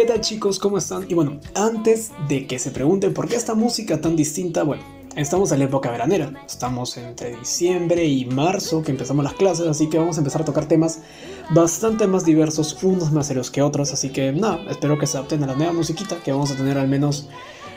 ¿Qué 0.00 0.06
tal 0.06 0.22
chicos? 0.22 0.58
¿Cómo 0.58 0.78
están? 0.78 1.04
Y 1.10 1.12
bueno, 1.12 1.40
antes 1.54 2.10
de 2.26 2.46
que 2.46 2.58
se 2.58 2.70
pregunten 2.70 3.12
por 3.12 3.28
qué 3.28 3.36
esta 3.36 3.54
música 3.54 4.00
tan 4.00 4.16
distinta, 4.16 4.62
bueno, 4.62 4.82
estamos 5.14 5.52
en 5.52 5.58
la 5.58 5.66
época 5.66 5.90
veranera. 5.90 6.32
Estamos 6.46 6.96
entre 6.96 7.36
diciembre 7.36 8.06
y 8.06 8.24
marzo 8.24 8.82
que 8.82 8.92
empezamos 8.92 9.22
las 9.22 9.34
clases, 9.34 9.66
así 9.66 9.90
que 9.90 9.98
vamos 9.98 10.16
a 10.16 10.20
empezar 10.20 10.40
a 10.40 10.46
tocar 10.46 10.64
temas 10.64 11.00
bastante 11.50 12.06
más 12.06 12.24
diversos, 12.24 12.82
unos 12.82 13.12
más 13.12 13.26
serios 13.26 13.50
que 13.50 13.60
otros. 13.60 13.92
Así 13.92 14.08
que 14.08 14.32
nada, 14.32 14.64
espero 14.70 14.98
que 14.98 15.06
se 15.06 15.18
adapten 15.18 15.44
a 15.44 15.48
la 15.48 15.54
nueva 15.54 15.74
musiquita 15.74 16.16
que 16.24 16.32
vamos 16.32 16.50
a 16.50 16.56
tener 16.56 16.78
al 16.78 16.88
menos 16.88 17.28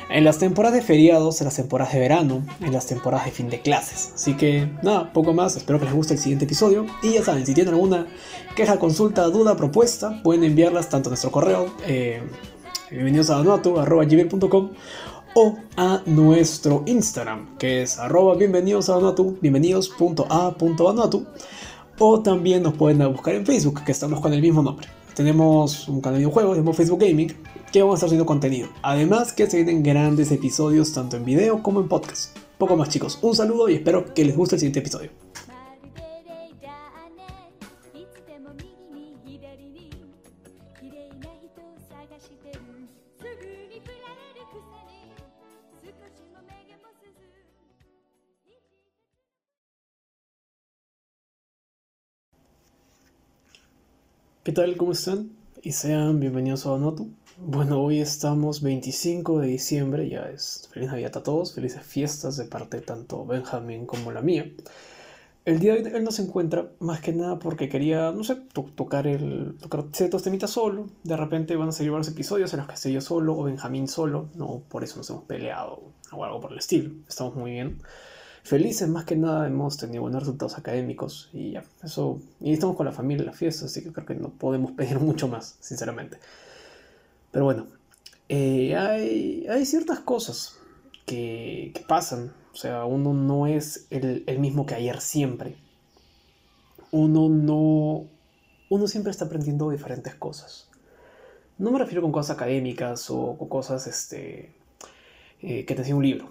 en 0.09 0.23
las 0.23 0.39
temporadas 0.39 0.77
de 0.77 0.81
feriados, 0.81 1.41
en 1.41 1.45
las 1.45 1.55
temporadas 1.55 1.93
de 1.93 1.99
verano, 1.99 2.43
en 2.61 2.73
las 2.73 2.87
temporadas 2.87 3.25
de 3.25 3.31
fin 3.31 3.49
de 3.49 3.61
clases. 3.61 4.11
Así 4.15 4.35
que 4.35 4.69
nada, 4.81 5.11
poco 5.13 5.33
más, 5.33 5.55
espero 5.55 5.79
que 5.79 5.85
les 5.85 5.93
guste 5.93 6.13
el 6.13 6.19
siguiente 6.19 6.45
episodio. 6.45 6.85
Y 7.01 7.13
ya 7.13 7.23
saben, 7.23 7.45
si 7.45 7.53
tienen 7.53 7.73
alguna 7.73 8.07
queja, 8.55 8.79
consulta, 8.79 9.23
duda, 9.25 9.55
propuesta, 9.55 10.21
pueden 10.23 10.43
enviarlas 10.43 10.89
tanto 10.89 11.09
a 11.09 11.11
nuestro 11.11 11.31
correo, 11.31 11.73
eh, 11.85 12.21
bienvenidos 12.89 13.29
a 13.29 13.41
gmail.com 13.41 14.69
o 15.35 15.57
a 15.77 16.01
nuestro 16.05 16.83
Instagram, 16.85 17.57
que 17.57 17.81
es 17.81 17.97
arroba 17.97 18.35
bienvenidos 18.35 18.89
a 18.89 18.99
bienvenidos.a.vanuatu. 19.41 21.25
O 21.99 22.21
también 22.21 22.63
nos 22.63 22.73
pueden 22.73 23.11
buscar 23.11 23.35
en 23.35 23.45
Facebook, 23.45 23.83
que 23.83 23.91
estamos 23.91 24.19
con 24.19 24.33
el 24.33 24.41
mismo 24.41 24.63
nombre. 24.63 24.87
Tenemos 25.15 25.87
un 25.87 26.01
canal 26.01 26.15
de 26.15 26.25
videojuegos, 26.25 26.57
llamado 26.57 26.73
Facebook 26.73 26.99
Gaming, 26.99 27.31
que 27.73 27.81
vamos 27.81 27.95
a 27.95 27.97
estar 27.97 28.07
haciendo 28.07 28.27
contenido. 28.27 28.69
Además 28.83 29.33
que 29.33 29.49
se 29.49 29.57
vienen 29.57 29.81
grandes 29.81 30.31
episodios 30.31 30.93
tanto 30.93 31.17
en 31.17 31.25
video 31.25 31.63
como 31.63 31.81
en 31.81 31.87
podcast. 31.87 32.37
Poco 32.59 32.77
más 32.77 32.89
chicos, 32.89 33.17
un 33.23 33.35
saludo 33.35 33.67
y 33.67 33.73
espero 33.73 34.13
que 34.13 34.23
les 34.23 34.37
guste 34.37 34.55
el 34.55 34.59
siguiente 34.59 34.79
episodio. 34.79 35.09
¿Qué 54.43 54.51
tal? 54.51 54.77
¿Cómo 54.77 54.91
están? 54.91 55.31
Y 55.63 55.71
sean 55.71 56.19
bienvenidos 56.19 56.65
a 56.67 56.73
Onotu. 56.73 57.09
Bueno, 57.45 57.81
hoy 57.81 57.99
estamos 57.99 58.61
25 58.61 59.39
de 59.39 59.47
diciembre, 59.47 60.07
ya 60.07 60.29
es 60.29 60.69
feliz 60.71 60.89
Navidad 60.89 61.17
a 61.17 61.23
todos, 61.23 61.53
felices 61.53 61.83
fiestas 61.83 62.37
de 62.37 62.45
parte 62.45 62.79
tanto 62.79 63.25
Benjamín 63.25 63.85
como 63.85 64.13
la 64.13 64.21
mía. 64.21 64.49
El 65.43 65.59
día 65.59 65.73
de 65.73 65.83
hoy 65.83 65.91
él 65.93 66.05
no 66.05 66.11
se 66.11 66.21
encuentra 66.21 66.71
más 66.79 67.01
que 67.01 67.11
nada 67.11 67.39
porque 67.39 67.67
quería, 67.67 68.13
no 68.13 68.23
sé, 68.23 68.37
tocar 68.75 69.07
el 69.07 69.57
tocar 69.59 69.83
ciertos 69.91 70.23
temitas 70.23 70.51
solo. 70.51 70.87
De 71.03 71.17
repente 71.17 71.57
van 71.57 71.67
a 71.67 71.71
salir 71.73 71.91
varios 71.91 72.07
episodios 72.07 72.53
en 72.53 72.59
los 72.59 72.67
que 72.67 72.75
estoy 72.75 72.93
yo 72.93 73.01
solo 73.01 73.37
o 73.37 73.43
Benjamín 73.43 73.89
solo, 73.89 74.29
no 74.35 74.63
por 74.69 74.85
eso 74.85 74.95
nos 74.95 75.09
hemos 75.09 75.25
peleado 75.25 75.83
o 76.13 76.23
algo 76.23 76.39
por 76.39 76.53
el 76.53 76.59
estilo. 76.59 76.91
Estamos 77.09 77.35
muy 77.35 77.51
bien 77.51 77.81
felices 78.43 78.87
más 78.87 79.03
que 79.03 79.17
nada 79.17 79.47
hemos 79.47 79.77
tenido 79.77 80.01
buenos 80.01 80.23
resultados 80.23 80.57
académicos 80.57 81.29
y 81.33 81.51
ya, 81.51 81.63
eso, 81.83 82.19
y 82.41 82.53
estamos 82.53 82.75
con 82.75 82.85
la 82.85 82.91
familia 82.91 83.21
en 83.21 83.27
la 83.27 83.33
fiesta, 83.33 83.65
así 83.65 83.81
que 83.81 83.91
creo 83.91 84.05
que 84.05 84.15
no 84.15 84.29
podemos 84.29 84.71
pedir 84.77 84.99
mucho 84.99 85.27
más, 85.27 85.57
sinceramente. 85.59 86.17
Pero 87.33 87.43
bueno, 87.43 87.67
eh, 88.29 88.77
hay, 88.77 89.45
hay, 89.49 89.65
ciertas 89.65 89.99
cosas 89.99 90.59
que, 91.05 91.73
pasan, 91.89 92.31
o 92.53 92.55
sea, 92.55 92.85
uno 92.85 93.13
no 93.13 93.47
es 93.47 93.87
el, 93.89 94.23
el 94.27 94.39
mismo 94.39 94.65
que 94.65 94.75
ayer 94.75 95.01
siempre. 95.01 95.57
Uno 96.91 97.27
no, 97.27 98.07
uno 98.69 98.87
siempre 98.87 99.11
está 99.11 99.25
aprendiendo 99.25 99.71
diferentes 99.71 100.15
cosas. 100.15 100.69
No 101.57 101.71
me 101.71 101.79
refiero 101.79 102.01
con 102.01 102.11
cosas 102.11 102.35
académicas 102.35 103.09
o 103.09 103.35
con 103.37 103.49
cosas 103.49 103.87
este, 103.87 104.53
eh, 105.41 105.65
que 105.65 105.73
te 105.75 105.81
enseña 105.81 105.97
un 105.97 106.03
libro, 106.03 106.29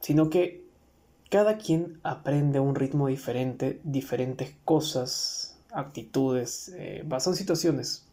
sino 0.00 0.30
que 0.30 0.64
cada 1.30 1.58
quien 1.58 2.00
aprende 2.02 2.58
a 2.58 2.60
un 2.60 2.74
ritmo 2.74 3.06
diferente, 3.06 3.80
diferentes 3.84 4.54
cosas, 4.64 5.58
actitudes, 5.72 6.72
eh, 6.76 7.04
basadas 7.06 7.38
en 7.38 7.38
situaciones. 7.38 8.11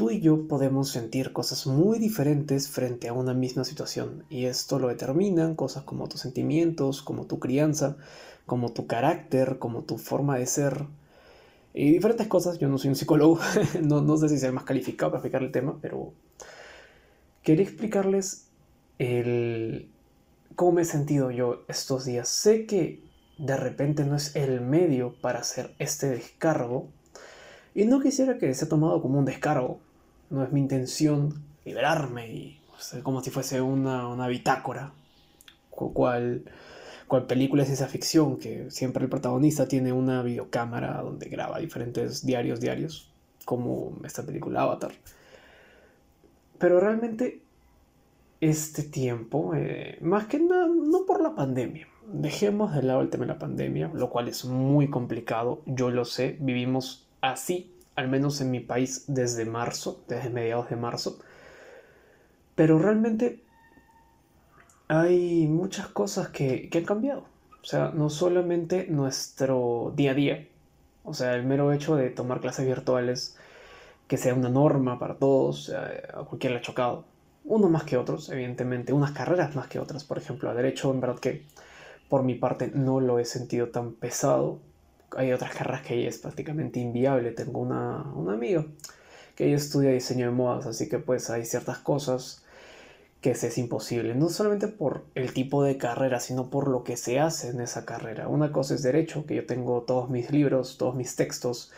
Tú 0.00 0.10
y 0.10 0.20
yo 0.20 0.48
podemos 0.48 0.88
sentir 0.88 1.34
cosas 1.34 1.66
muy 1.66 1.98
diferentes 1.98 2.70
frente 2.70 3.08
a 3.08 3.12
una 3.12 3.34
misma 3.34 3.64
situación 3.64 4.24
y 4.30 4.46
esto 4.46 4.78
lo 4.78 4.88
determinan 4.88 5.54
cosas 5.54 5.82
como 5.82 6.08
tus 6.08 6.22
sentimientos, 6.22 7.02
como 7.02 7.26
tu 7.26 7.38
crianza, 7.38 7.98
como 8.46 8.72
tu 8.72 8.86
carácter, 8.86 9.58
como 9.58 9.82
tu 9.82 9.98
forma 9.98 10.38
de 10.38 10.46
ser 10.46 10.86
y 11.74 11.92
diferentes 11.92 12.28
cosas. 12.28 12.58
Yo 12.58 12.70
no 12.70 12.78
soy 12.78 12.88
un 12.88 12.96
psicólogo, 12.96 13.40
no, 13.82 14.16
sé 14.16 14.30
si 14.30 14.38
sea 14.38 14.50
más 14.52 14.64
calificado 14.64 15.10
para 15.10 15.18
explicar 15.18 15.42
el 15.42 15.52
tema, 15.52 15.78
pero 15.82 16.14
quería 17.42 17.66
explicarles 17.66 18.46
el, 18.98 19.90
cómo 20.56 20.72
me 20.72 20.80
he 20.80 20.86
sentido 20.86 21.30
yo 21.30 21.64
estos 21.68 22.06
días. 22.06 22.26
Sé 22.26 22.64
que 22.64 23.02
de 23.36 23.56
repente 23.58 24.06
no 24.06 24.16
es 24.16 24.34
el 24.34 24.62
medio 24.62 25.14
para 25.20 25.40
hacer 25.40 25.74
este 25.78 26.08
descargo. 26.08 26.88
Y 27.74 27.84
no 27.84 28.00
quisiera 28.00 28.38
que 28.38 28.54
sea 28.54 28.66
tomado 28.66 29.02
como 29.02 29.18
un 29.18 29.26
descargo. 29.26 29.78
No 30.30 30.44
es 30.44 30.52
mi 30.52 30.60
intención 30.60 31.42
liberarme 31.64 32.28
y 32.30 32.60
como 33.02 33.22
si 33.22 33.30
fuese 33.30 33.60
una, 33.60 34.08
una 34.08 34.28
bitácora. 34.28 34.92
Cual 35.70 36.44
película 37.26 37.62
de 37.62 37.66
ciencia 37.66 37.88
ficción 37.88 38.38
que 38.38 38.70
siempre 38.70 39.04
el 39.04 39.10
protagonista 39.10 39.66
tiene 39.66 39.92
una 39.92 40.22
videocámara 40.22 41.02
donde 41.02 41.28
graba 41.28 41.58
diferentes 41.58 42.24
diarios 42.24 42.60
diarios. 42.60 43.10
Como 43.44 43.98
esta 44.04 44.22
película 44.22 44.62
Avatar. 44.62 44.92
Pero 46.58 46.78
realmente 46.78 47.40
este 48.40 48.82
tiempo, 48.82 49.54
eh, 49.54 49.98
más 50.00 50.26
que 50.26 50.38
nada, 50.38 50.66
no 50.66 51.04
por 51.06 51.22
la 51.22 51.34
pandemia. 51.34 51.86
Dejemos 52.12 52.74
de 52.74 52.82
lado 52.82 53.02
el 53.02 53.10
tema 53.10 53.24
de 53.24 53.32
la 53.32 53.38
pandemia, 53.38 53.90
lo 53.94 54.10
cual 54.10 54.28
es 54.28 54.44
muy 54.44 54.88
complicado, 54.88 55.62
yo 55.66 55.90
lo 55.90 56.04
sé, 56.04 56.36
vivimos 56.40 57.06
así, 57.20 57.69
al 57.96 58.08
menos 58.08 58.40
en 58.40 58.50
mi 58.50 58.60
país, 58.60 59.04
desde 59.08 59.44
marzo, 59.44 60.02
desde 60.08 60.30
mediados 60.30 60.70
de 60.70 60.76
marzo. 60.76 61.18
Pero 62.54 62.78
realmente 62.78 63.42
hay 64.88 65.46
muchas 65.46 65.88
cosas 65.88 66.28
que, 66.28 66.68
que 66.68 66.78
han 66.78 66.84
cambiado. 66.84 67.24
O 67.62 67.64
sea, 67.64 67.90
no 67.94 68.10
solamente 68.10 68.86
nuestro 68.88 69.92
día 69.94 70.12
a 70.12 70.14
día, 70.14 70.48
o 71.04 71.14
sea, 71.14 71.34
el 71.34 71.44
mero 71.44 71.72
hecho 71.72 71.96
de 71.96 72.10
tomar 72.10 72.40
clases 72.40 72.66
virtuales, 72.66 73.36
que 74.08 74.16
sea 74.16 74.34
una 74.34 74.48
norma 74.48 74.98
para 74.98 75.14
todos, 75.14 75.70
a 75.70 76.24
cualquiera 76.24 76.54
le 76.54 76.60
ha 76.60 76.62
chocado 76.62 77.04
uno 77.44 77.68
más 77.68 77.84
que 77.84 77.96
otros, 77.96 78.28
evidentemente, 78.30 78.92
unas 78.92 79.12
carreras 79.12 79.54
más 79.56 79.66
que 79.68 79.78
otras, 79.78 80.04
por 80.04 80.18
ejemplo, 80.18 80.50
a 80.50 80.54
derecho, 80.54 80.90
en 80.90 81.00
verdad 81.00 81.18
que 81.18 81.44
por 82.08 82.22
mi 82.22 82.34
parte 82.34 82.70
no 82.74 83.00
lo 83.00 83.18
he 83.18 83.24
sentido 83.24 83.68
tan 83.68 83.92
pesado. 83.92 84.58
Hay 85.16 85.32
otras 85.32 85.54
carreras 85.54 85.82
que 85.82 86.06
es 86.06 86.18
prácticamente 86.18 86.80
inviable. 86.80 87.32
Tengo 87.32 87.60
una, 87.60 88.02
una 88.14 88.32
amiga 88.34 88.64
que 89.34 89.46
ella 89.46 89.56
estudia 89.56 89.90
diseño 89.90 90.26
de 90.26 90.32
modas, 90.32 90.66
así 90.66 90.88
que 90.88 90.98
pues 90.98 91.30
hay 91.30 91.44
ciertas 91.44 91.78
cosas 91.78 92.44
que 93.20 93.32
es 93.32 93.58
imposible, 93.58 94.14
no 94.14 94.28
solamente 94.30 94.68
por 94.68 95.04
el 95.14 95.34
tipo 95.34 95.62
de 95.62 95.76
carrera, 95.76 96.20
sino 96.20 96.48
por 96.48 96.68
lo 96.68 96.84
que 96.84 96.96
se 96.96 97.20
hace 97.20 97.50
en 97.50 97.60
esa 97.60 97.84
carrera. 97.84 98.28
Una 98.28 98.50
cosa 98.50 98.74
es 98.74 98.82
derecho, 98.82 99.26
que 99.26 99.34
yo 99.36 99.46
tengo 99.46 99.82
todos 99.82 100.08
mis 100.08 100.30
libros, 100.30 100.78
todos 100.78 100.94
mis 100.94 101.16
textos, 101.16 101.70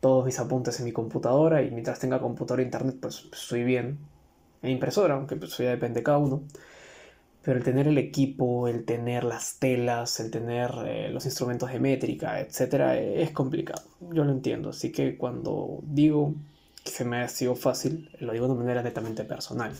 todos 0.00 0.24
mis 0.24 0.38
apuntes 0.40 0.78
en 0.80 0.86
mi 0.86 0.92
computadora 0.92 1.62
y 1.62 1.70
mientras 1.70 2.00
tenga 2.00 2.20
computadora 2.20 2.62
e 2.62 2.66
internet 2.66 2.96
pues 3.00 3.28
estoy 3.32 3.62
bien, 3.64 3.98
e 4.62 4.70
impresora, 4.70 5.14
aunque 5.14 5.36
pues 5.36 5.56
ya 5.58 5.70
depende 5.70 6.00
de 6.00 6.04
cada 6.04 6.18
uno. 6.18 6.42
Pero 7.44 7.58
el 7.58 7.64
tener 7.64 7.88
el 7.88 7.98
equipo, 7.98 8.68
el 8.68 8.84
tener 8.84 9.24
las 9.24 9.58
telas, 9.58 10.18
el 10.20 10.30
tener 10.30 10.70
eh, 10.86 11.10
los 11.10 11.26
instrumentos 11.26 11.70
de 11.70 11.78
métrica, 11.78 12.40
etcétera, 12.40 12.98
es 12.98 13.30
complicado. 13.32 13.82
Yo 14.12 14.24
lo 14.24 14.32
entiendo. 14.32 14.70
Así 14.70 14.90
que 14.92 15.18
cuando 15.18 15.80
digo 15.82 16.34
que 16.82 16.90
se 16.90 17.04
me 17.04 17.18
ha 17.18 17.28
sido 17.28 17.54
fácil, 17.54 18.10
lo 18.18 18.32
digo 18.32 18.48
de 18.48 18.54
manera 18.54 18.82
netamente 18.82 19.24
personal. 19.24 19.72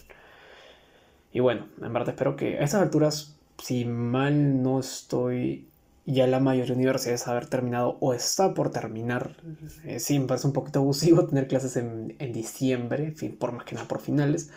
Y 1.33 1.41
bueno, 1.41 1.67
en 1.83 1.93
verdad 1.93 2.11
espero 2.11 2.37
que 2.37 2.59
a 2.59 2.65
estas 2.65 2.83
alturas, 2.83 3.37
si 3.63 3.85
mal 3.85 4.63
no 4.63 4.81
estoy, 4.81 5.67
ya 6.07 6.27
la 6.27 6.41
mayoría 6.41 6.75
de 6.75 6.81
universidades 6.81 7.27
haber 7.27 7.47
terminado 7.47 7.97
o 8.01 8.15
está 8.15 8.55
por 8.55 8.71
terminar. 8.71 9.37
Eh, 9.85 10.01
sí, 10.01 10.19
me 10.19 10.27
parece 10.27 10.47
un 10.47 10.53
poquito 10.53 10.81
abusivo 10.81 11.27
tener 11.29 11.49
clases 11.49 11.77
en, 11.77 12.15
en 12.19 12.33
diciembre, 12.33 13.15
por 13.39 13.53
más 13.53 13.65
que 13.65 13.75
nada 13.75 13.89
por 13.89 14.01
finales. 14.01 14.51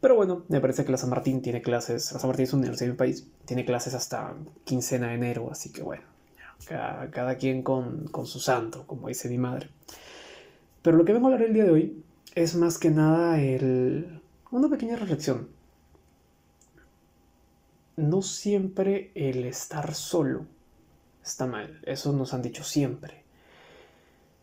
Pero 0.00 0.14
bueno, 0.14 0.44
me 0.48 0.60
parece 0.60 0.84
que 0.84 0.92
la 0.92 0.98
San 0.98 1.10
Martín 1.10 1.42
tiene 1.42 1.60
clases, 1.60 2.10
la 2.12 2.18
San 2.18 2.28
Martín 2.28 2.44
es 2.44 2.52
una 2.52 2.60
universidad 2.60 2.86
de 2.86 2.92
mi 2.92 2.98
país, 2.98 3.26
tiene 3.44 3.66
clases 3.66 3.94
hasta 3.94 4.34
quincena 4.64 5.08
de 5.08 5.14
enero, 5.14 5.50
así 5.50 5.70
que 5.70 5.82
bueno, 5.82 6.04
cada, 6.66 7.10
cada 7.10 7.36
quien 7.36 7.62
con, 7.62 8.06
con, 8.08 8.26
su 8.26 8.40
santo, 8.40 8.86
como 8.86 9.08
dice 9.08 9.28
mi 9.28 9.36
madre. 9.36 9.68
Pero 10.80 10.96
lo 10.96 11.04
que 11.04 11.12
vengo 11.12 11.28
a 11.28 11.32
hablar 11.32 11.46
el 11.46 11.54
día 11.54 11.64
de 11.64 11.70
hoy 11.70 12.02
es 12.34 12.54
más 12.54 12.78
que 12.78 12.90
nada 12.90 13.40
el, 13.40 14.22
una 14.50 14.68
pequeña 14.70 14.96
reflexión. 14.96 15.48
No 17.96 18.22
siempre 18.22 19.10
el 19.14 19.44
estar 19.44 19.94
solo 19.94 20.46
está 21.22 21.46
mal, 21.46 21.80
eso 21.82 22.12
nos 22.12 22.32
han 22.32 22.40
dicho 22.40 22.64
siempre. 22.64 23.22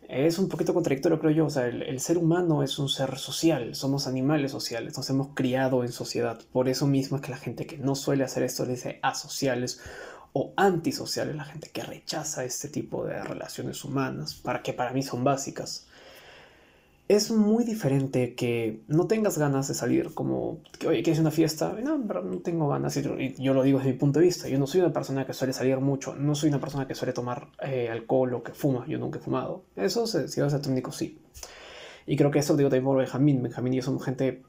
Es 0.07 0.39
un 0.39 0.47
poquito 0.47 0.73
contradictorio, 0.73 1.19
creo 1.19 1.31
yo. 1.31 1.45
O 1.45 1.49
sea, 1.49 1.67
el, 1.67 1.99
ser 1.99 2.17
humano 2.17 2.63
es 2.63 2.79
un 2.79 2.89
ser 2.89 3.17
social, 3.17 3.75
somos 3.75 4.07
animales 4.07 4.51
sociales, 4.51 4.95
nos 4.95 5.09
hemos 5.09 5.29
criado 5.33 5.83
en 5.83 5.91
sociedad. 5.91 6.39
Por 6.51 6.69
eso 6.69 6.87
mismo 6.87 7.17
es 7.17 7.23
que 7.23 7.31
la 7.31 7.37
gente 7.37 7.65
que 7.65 7.77
no 7.77 7.95
suele 7.95 8.23
hacer 8.23 8.43
esto 8.43 8.65
le 8.65 8.71
dice 8.71 8.99
asociales 9.01 9.81
o 10.33 10.53
antisociales, 10.55 11.35
la 11.35 11.45
gente 11.45 11.69
que 11.69 11.83
rechaza 11.83 12.45
este 12.45 12.69
tipo 12.69 13.05
de 13.05 13.21
relaciones 13.21 13.83
humanas, 13.83 14.35
para 14.35 14.61
que 14.61 14.73
para 14.73 14.91
mí 14.91 15.01
son 15.01 15.23
básicas 15.23 15.86
es 17.07 17.31
muy 17.31 17.63
diferente 17.63 18.35
que 18.35 18.81
no 18.87 19.07
tengas 19.07 19.37
ganas 19.37 19.69
de 19.69 19.73
salir, 19.73 20.13
como 20.13 20.59
que, 20.77 20.87
oye, 20.87 21.03
¿quieres 21.03 21.21
una 21.21 21.31
fiesta? 21.31 21.73
No, 21.81 21.97
no 21.97 22.39
tengo 22.39 22.67
ganas. 22.67 22.97
Y 22.97 23.33
yo 23.41 23.53
lo 23.53 23.63
digo 23.63 23.77
desde 23.77 23.93
mi 23.93 23.97
punto 23.97 24.19
de 24.19 24.25
vista. 24.25 24.49
Yo 24.49 24.59
no 24.59 24.67
soy 24.67 24.81
una 24.81 24.91
persona 24.91 25.25
que 25.25 25.33
suele 25.33 25.53
salir 25.53 25.77
mucho, 25.77 26.15
no 26.15 26.35
soy 26.35 26.49
una 26.49 26.59
persona 26.59 26.85
que 26.85 26.95
suele 26.95 27.13
tomar 27.13 27.47
eh, 27.61 27.89
alcohol 27.89 28.33
o 28.33 28.43
que 28.43 28.51
fuma. 28.51 28.85
Yo 28.87 28.97
nunca 28.97 29.19
he 29.19 29.21
fumado. 29.21 29.63
Eso, 29.77 30.05
si 30.05 30.41
vas 30.41 30.53
a 30.53 30.61
técnico, 30.61 30.91
sí. 30.91 31.17
Y 32.05 32.17
creo 32.17 32.29
que 32.29 32.39
eso 32.39 32.53
lo 32.53 32.57
digo 32.57 32.69
también 32.69 32.85
por 32.85 32.97
Benjamín. 32.97 33.41
Benjamín 33.41 33.73
y 33.73 33.77
yo 33.77 33.83
somos 33.83 34.03
gente, 34.03 34.43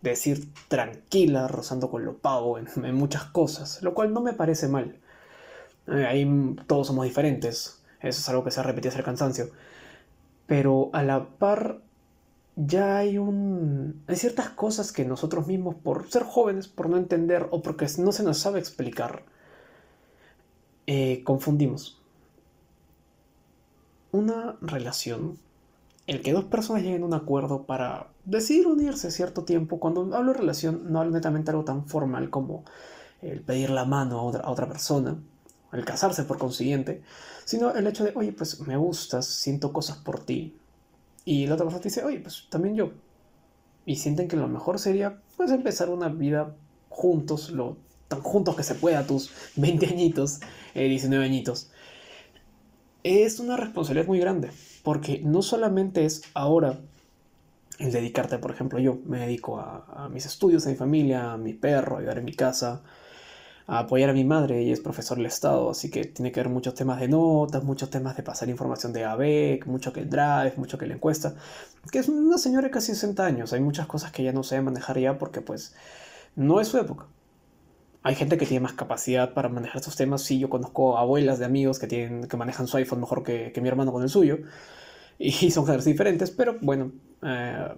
de 0.00 0.10
decir, 0.10 0.50
tranquila, 0.68 1.46
rozando 1.46 1.90
con 1.90 2.06
lo 2.06 2.16
pavo 2.16 2.58
en, 2.58 2.94
muchas 2.94 3.24
cosas, 3.24 3.82
lo 3.82 3.92
cual 3.92 4.14
no 4.14 4.22
me 4.22 4.32
parece 4.32 4.68
mal. 4.68 4.96
Eh, 5.88 6.06
ahí 6.06 6.56
todos 6.66 6.86
somos 6.86 7.04
diferentes. 7.04 7.82
Eso 8.00 8.20
es 8.20 8.28
algo 8.30 8.44
que 8.44 8.50
se 8.50 8.60
ha 8.60 8.62
repetido 8.62 8.88
hasta 8.88 9.00
el 9.00 9.04
cansancio. 9.04 9.50
Pero 10.46 10.88
a 10.94 11.02
la 11.02 11.26
par 11.26 11.82
ya 12.58 12.98
hay 12.98 13.18
un... 13.18 14.02
Hay 14.08 14.16
ciertas 14.16 14.50
cosas 14.50 14.90
que 14.90 15.04
nosotros 15.04 15.46
mismos, 15.46 15.76
por 15.76 16.10
ser 16.10 16.24
jóvenes, 16.24 16.66
por 16.66 16.88
no 16.88 16.96
entender 16.96 17.46
o 17.52 17.62
porque 17.62 17.86
no 17.98 18.10
se 18.10 18.24
nos 18.24 18.38
sabe 18.38 18.58
explicar, 18.58 19.24
eh, 20.88 21.22
confundimos. 21.24 22.00
Una 24.10 24.56
relación, 24.60 25.38
el 26.08 26.20
que 26.20 26.32
dos 26.32 26.46
personas 26.46 26.82
lleguen 26.82 27.02
a 27.02 27.06
un 27.06 27.14
acuerdo 27.14 27.62
para 27.62 28.08
decidir 28.24 28.66
unirse 28.66 29.12
cierto 29.12 29.44
tiempo, 29.44 29.78
cuando 29.78 30.12
hablo 30.16 30.32
de 30.32 30.38
relación 30.38 30.90
no 30.90 30.98
hablo 31.00 31.12
netamente 31.12 31.52
algo 31.52 31.64
tan 31.64 31.86
formal 31.86 32.28
como 32.28 32.64
el 33.22 33.40
pedir 33.42 33.70
la 33.70 33.84
mano 33.84 34.18
a 34.18 34.22
otra, 34.22 34.40
a 34.42 34.50
otra 34.50 34.68
persona, 34.68 35.16
el 35.72 35.84
casarse 35.84 36.24
por 36.24 36.38
consiguiente, 36.38 37.02
sino 37.44 37.72
el 37.72 37.86
hecho 37.86 38.02
de, 38.02 38.12
oye, 38.16 38.32
pues 38.32 38.60
me 38.66 38.76
gustas, 38.76 39.26
siento 39.26 39.72
cosas 39.72 39.98
por 39.98 40.24
ti, 40.24 40.56
y 41.28 41.46
la 41.46 41.56
otra 41.56 41.66
persona 41.66 41.82
te 41.82 41.90
dice, 41.90 42.02
oye, 42.04 42.20
pues 42.20 42.46
también 42.48 42.74
yo. 42.74 42.92
Y 43.84 43.96
sienten 43.96 44.28
que 44.28 44.36
lo 44.38 44.48
mejor 44.48 44.78
sería, 44.78 45.20
pues, 45.36 45.50
empezar 45.50 45.90
una 45.90 46.08
vida 46.08 46.56
juntos, 46.88 47.50
lo 47.50 47.76
tan 48.08 48.22
juntos 48.22 48.56
que 48.56 48.62
se 48.62 48.74
pueda, 48.74 49.06
tus 49.06 49.30
20 49.56 49.88
añitos, 49.88 50.40
19 50.74 51.22
eh, 51.22 51.28
añitos. 51.28 51.70
Es 53.04 53.40
una 53.40 53.58
responsabilidad 53.58 54.06
muy 54.06 54.18
grande, 54.18 54.52
porque 54.82 55.20
no 55.22 55.42
solamente 55.42 56.06
es 56.06 56.22
ahora 56.32 56.80
el 57.78 57.92
dedicarte, 57.92 58.38
por 58.38 58.50
ejemplo, 58.50 58.78
yo 58.78 58.96
me 59.04 59.18
dedico 59.18 59.60
a, 59.60 59.84
a 60.04 60.08
mis 60.08 60.24
estudios, 60.24 60.66
a 60.66 60.70
mi 60.70 60.76
familia, 60.76 61.32
a 61.32 61.36
mi 61.36 61.52
perro, 61.52 61.96
a 61.96 61.98
ayudar 61.98 62.20
en 62.20 62.24
mi 62.24 62.32
casa, 62.32 62.82
a 63.68 63.80
apoyar 63.80 64.08
a 64.08 64.14
mi 64.14 64.24
madre, 64.24 64.60
ella 64.60 64.72
es 64.72 64.80
profesor 64.80 65.18
del 65.18 65.26
Estado, 65.26 65.70
así 65.70 65.90
que 65.90 66.04
tiene 66.06 66.32
que 66.32 66.40
ver 66.40 66.48
muchos 66.48 66.74
temas 66.74 66.98
de 67.00 67.06
notas, 67.08 67.62
muchos 67.62 67.90
temas 67.90 68.16
de 68.16 68.22
pasar 68.22 68.48
información 68.48 68.94
de 68.94 69.04
ABEC, 69.04 69.66
mucho 69.66 69.92
que 69.92 70.00
el 70.00 70.08
drive, 70.08 70.54
mucho 70.56 70.78
que 70.78 70.86
la 70.86 70.94
encuesta, 70.94 71.34
que 71.92 71.98
es 71.98 72.08
una 72.08 72.38
señora 72.38 72.68
de 72.68 72.70
casi 72.70 72.94
60 72.94 73.26
años, 73.26 73.52
hay 73.52 73.60
muchas 73.60 73.86
cosas 73.86 74.10
que 74.10 74.22
ya 74.22 74.32
no 74.32 74.42
sabe 74.42 74.62
manejar 74.62 74.98
ya 74.98 75.18
porque 75.18 75.42
pues 75.42 75.74
no 76.34 76.60
es 76.62 76.68
su 76.68 76.78
época. 76.78 77.06
Hay 78.02 78.14
gente 78.14 78.38
que 78.38 78.46
tiene 78.46 78.62
más 78.62 78.72
capacidad 78.72 79.34
para 79.34 79.50
manejar 79.50 79.78
estos 79.78 79.96
temas. 79.96 80.22
Sí, 80.22 80.38
yo 80.38 80.48
conozco 80.48 80.96
abuelas 80.96 81.38
de 81.38 81.44
amigos 81.44 81.78
que, 81.78 81.86
tienen, 81.86 82.26
que 82.28 82.36
manejan 82.38 82.66
su 82.66 82.76
iPhone 82.78 83.00
mejor 83.00 83.22
que, 83.22 83.52
mi 83.60 83.68
hermano 83.68 83.92
con 83.92 84.02
el 84.02 84.08
suyo. 84.08 84.38
Y 85.18 85.50
son 85.50 85.66
géneros 85.66 85.84
diferentes, 85.84 86.30
pero 86.30 86.56
bueno, 86.62 86.92
eh, 87.22 87.68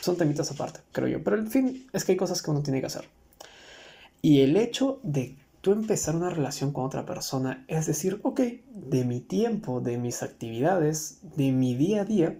son 0.00 0.16
temitas 0.16 0.50
aparte, 0.52 0.80
creo 0.92 1.08
yo. 1.08 1.24
Pero 1.24 1.36
en 1.36 1.50
fin, 1.50 1.86
es 1.92 2.04
que 2.04 2.12
hay 2.12 2.16
cosas 2.16 2.40
que 2.40 2.50
uno 2.50 2.62
tiene 2.62 2.80
que 2.80 2.86
hacer. 2.86 3.04
Y 4.24 4.40
el 4.40 4.56
hecho 4.56 5.00
de 5.02 5.36
tú 5.60 5.72
empezar 5.72 6.16
una 6.16 6.30
relación 6.30 6.72
con 6.72 6.86
otra 6.86 7.04
persona 7.04 7.62
es 7.68 7.84
decir, 7.84 8.20
ok, 8.22 8.40
de 8.70 9.04
mi 9.04 9.20
tiempo, 9.20 9.82
de 9.82 9.98
mis 9.98 10.22
actividades, 10.22 11.18
de 11.36 11.52
mi 11.52 11.74
día 11.74 12.00
a 12.00 12.04
día, 12.06 12.38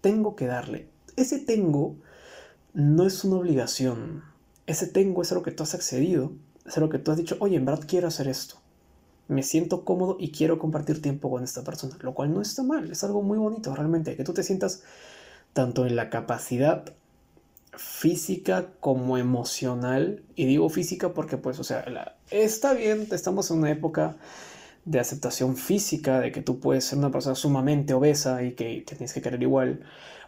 tengo 0.00 0.36
que 0.36 0.46
darle. 0.46 0.88
Ese 1.16 1.38
tengo 1.38 1.96
no 2.72 3.06
es 3.06 3.24
una 3.24 3.36
obligación. 3.36 4.24
Ese 4.64 4.86
tengo 4.86 5.20
es 5.20 5.30
algo 5.32 5.44
que 5.44 5.50
tú 5.50 5.64
has 5.64 5.74
accedido, 5.74 6.32
es 6.64 6.74
algo 6.78 6.88
que 6.88 6.98
tú 6.98 7.10
has 7.10 7.18
dicho, 7.18 7.36
oye, 7.40 7.56
en 7.56 7.66
verdad 7.66 7.84
quiero 7.86 8.08
hacer 8.08 8.26
esto. 8.26 8.54
Me 9.28 9.42
siento 9.42 9.84
cómodo 9.84 10.16
y 10.18 10.30
quiero 10.30 10.58
compartir 10.58 11.02
tiempo 11.02 11.30
con 11.30 11.44
esta 11.44 11.62
persona, 11.62 11.98
lo 12.00 12.14
cual 12.14 12.32
no 12.32 12.40
está 12.40 12.62
mal, 12.62 12.90
es 12.90 13.04
algo 13.04 13.20
muy 13.20 13.36
bonito 13.36 13.74
realmente, 13.74 14.16
que 14.16 14.24
tú 14.24 14.32
te 14.32 14.42
sientas 14.42 14.82
tanto 15.52 15.84
en 15.84 15.94
la 15.94 16.08
capacidad 16.08 16.94
física 17.78 18.66
como 18.80 19.16
emocional. 19.18 20.22
Y 20.34 20.46
digo 20.46 20.68
física 20.68 21.14
porque, 21.14 21.38
pues, 21.38 21.58
o 21.58 21.64
sea, 21.64 21.84
está 22.30 22.74
bien, 22.74 23.06
estamos 23.10 23.50
en 23.50 23.58
una 23.58 23.70
época 23.70 24.16
de 24.84 25.00
aceptación 25.00 25.56
física, 25.56 26.20
de 26.20 26.32
que 26.32 26.42
tú 26.42 26.60
puedes 26.60 26.84
ser 26.84 26.98
una 26.98 27.10
persona 27.10 27.34
sumamente 27.34 27.94
obesa 27.94 28.42
y 28.42 28.52
que 28.52 28.84
tienes 28.86 29.12
que 29.12 29.20
querer 29.22 29.42
igual, 29.42 29.80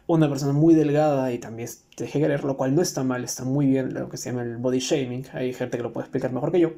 una 0.06 0.29
persona 0.29 0.52
muy 0.52 0.75
delgada 0.75 1.32
y 1.32 1.38
también 1.38 1.69
te 1.94 2.05
deje 2.05 2.20
querer, 2.20 2.44
lo 2.44 2.56
cual 2.56 2.75
no 2.75 2.82
está 2.82 3.05
mal, 3.05 3.25
está 3.25 3.44
muy 3.44 3.67
bien 3.67 3.94
lo 3.94 4.08
que 4.08 4.17
se 4.17 4.31
llama 4.31 4.43
el 4.43 4.56
body 4.56 4.81
shaming. 4.81 5.26
Hay 5.32 5.52
gente 5.52 5.76
que 5.76 5.82
lo 5.82 5.93
puede 5.93 6.06
explicar 6.06 6.32
mejor 6.32 6.52
que 6.52 6.61
yo. 6.61 6.73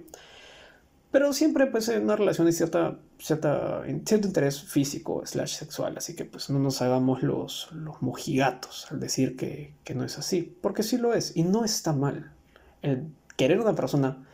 Pero 1.13 1.33
siempre 1.35 1.67
pues 1.67 1.89
en 1.91 2.05
una 2.05 2.17
relación 2.17 2.47
hay 2.47 2.55
cierta, 2.55 2.99
cierto 3.19 3.85
interés 3.87 4.63
físico 4.63 5.23
slash 5.25 5.59
sexual, 5.59 5.97
así 5.99 6.17
que 6.17 6.25
pues 6.25 6.51
no 6.51 6.59
nos 6.59 6.81
hagamos 6.83 7.23
los, 7.23 7.71
los 7.73 8.01
mojigatos 8.01 8.91
al 8.91 8.99
decir 8.99 9.37
que, 9.37 9.75
que 9.85 9.95
no 9.95 10.05
es 10.05 10.19
así, 10.19 10.57
porque 10.61 10.83
sí 10.83 10.97
lo 10.97 11.13
es 11.13 11.37
y 11.37 11.43
no 11.45 11.65
está 11.65 11.93
mal. 11.93 12.33
El 12.81 13.09
querer 13.37 13.59
a 13.59 13.63
una 13.63 13.75
persona 13.75 14.27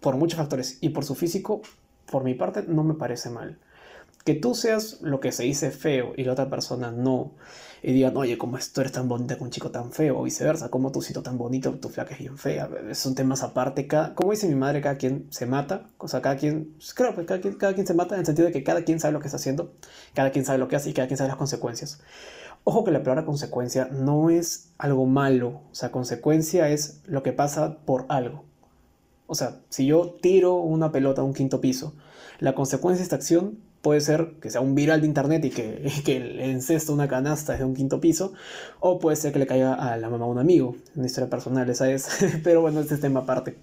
por 0.00 0.16
muchos 0.16 0.38
factores 0.38 0.78
y 0.80 0.90
por 0.90 1.04
su 1.04 1.14
físico, 1.14 1.62
por 2.10 2.24
mi 2.24 2.34
parte, 2.34 2.64
no 2.66 2.82
me 2.82 2.94
parece 2.94 3.30
mal 3.30 3.58
que 4.26 4.34
tú 4.34 4.56
seas 4.56 5.00
lo 5.02 5.20
que 5.20 5.30
se 5.30 5.44
dice 5.44 5.70
feo 5.70 6.12
y 6.16 6.24
la 6.24 6.32
otra 6.32 6.50
persona 6.50 6.90
no, 6.90 7.34
y 7.80 7.92
digan, 7.92 8.16
oye, 8.16 8.36
como 8.36 8.58
tú 8.74 8.80
eres 8.80 8.92
tan 8.92 9.06
bonita 9.06 9.38
con 9.38 9.46
un 9.46 9.50
chico 9.52 9.70
tan 9.70 9.92
feo, 9.92 10.18
o 10.18 10.24
viceversa, 10.24 10.68
como 10.68 10.90
tú 10.90 11.00
siento 11.00 11.22
tan 11.22 11.38
bonito, 11.38 11.72
tu 11.78 11.88
flaca 11.88 12.12
es 12.12 12.18
bien 12.18 12.36
fea, 12.36 12.68
son 12.92 13.14
temas 13.14 13.44
aparte, 13.44 13.86
cada, 13.86 14.16
como 14.16 14.32
dice 14.32 14.48
mi 14.48 14.56
madre, 14.56 14.80
cada 14.80 14.96
quien 14.96 15.28
se 15.30 15.46
mata, 15.46 15.86
o 15.98 16.08
sea, 16.08 16.22
cada 16.22 16.36
quien, 16.36 16.74
pues, 16.76 16.92
claro, 16.92 17.14
pues 17.14 17.24
cada 17.24 17.40
quien, 17.40 17.54
cada 17.54 17.72
quien 17.74 17.86
se 17.86 17.94
mata 17.94 18.16
en 18.16 18.20
el 18.22 18.26
sentido 18.26 18.46
de 18.46 18.52
que 18.52 18.64
cada 18.64 18.82
quien 18.82 18.98
sabe 18.98 19.12
lo 19.12 19.20
que 19.20 19.28
está 19.28 19.36
haciendo, 19.36 19.74
cada 20.12 20.32
quien 20.32 20.44
sabe 20.44 20.58
lo 20.58 20.66
que 20.66 20.74
hace 20.74 20.90
y 20.90 20.92
cada 20.92 21.06
quien 21.06 21.18
sabe 21.18 21.28
las 21.28 21.38
consecuencias. 21.38 22.00
Ojo 22.64 22.82
que 22.82 22.90
la 22.90 23.04
palabra 23.04 23.24
consecuencia 23.24 23.88
no 23.92 24.28
es 24.28 24.72
algo 24.76 25.06
malo, 25.06 25.62
o 25.70 25.74
sea, 25.74 25.92
consecuencia 25.92 26.68
es 26.68 27.00
lo 27.06 27.22
que 27.22 27.30
pasa 27.32 27.78
por 27.84 28.06
algo. 28.08 28.44
O 29.28 29.36
sea, 29.36 29.60
si 29.68 29.86
yo 29.86 30.16
tiro 30.20 30.56
una 30.56 30.90
pelota 30.90 31.20
a 31.20 31.24
un 31.24 31.32
quinto 31.32 31.60
piso, 31.60 31.94
la 32.40 32.56
consecuencia 32.56 32.98
de 32.98 33.04
esta 33.04 33.14
acción 33.14 33.65
puede 33.86 34.00
ser 34.00 34.32
que 34.42 34.50
sea 34.50 34.60
un 34.60 34.74
viral 34.74 35.00
de 35.00 35.06
internet 35.06 35.44
y 35.44 35.50
que, 35.50 35.88
que 36.04 36.18
le 36.18 36.50
encesta 36.50 36.90
una 36.90 37.06
canasta 37.06 37.52
desde 37.52 37.64
un 37.64 37.72
quinto 37.72 38.00
piso, 38.00 38.32
o 38.80 38.98
puede 38.98 39.14
ser 39.14 39.32
que 39.32 39.38
le 39.38 39.46
caiga 39.46 39.74
a 39.74 39.96
la 39.96 40.10
mamá 40.10 40.24
a 40.24 40.28
un 40.28 40.40
amigo, 40.40 40.74
una 40.96 41.06
historia 41.06 41.30
personal 41.30 41.70
esa 41.70 41.88
es, 41.88 42.08
pero 42.42 42.62
bueno, 42.62 42.80
este 42.80 42.94
es 42.94 43.00
tema 43.00 43.20
aparte. 43.20 43.56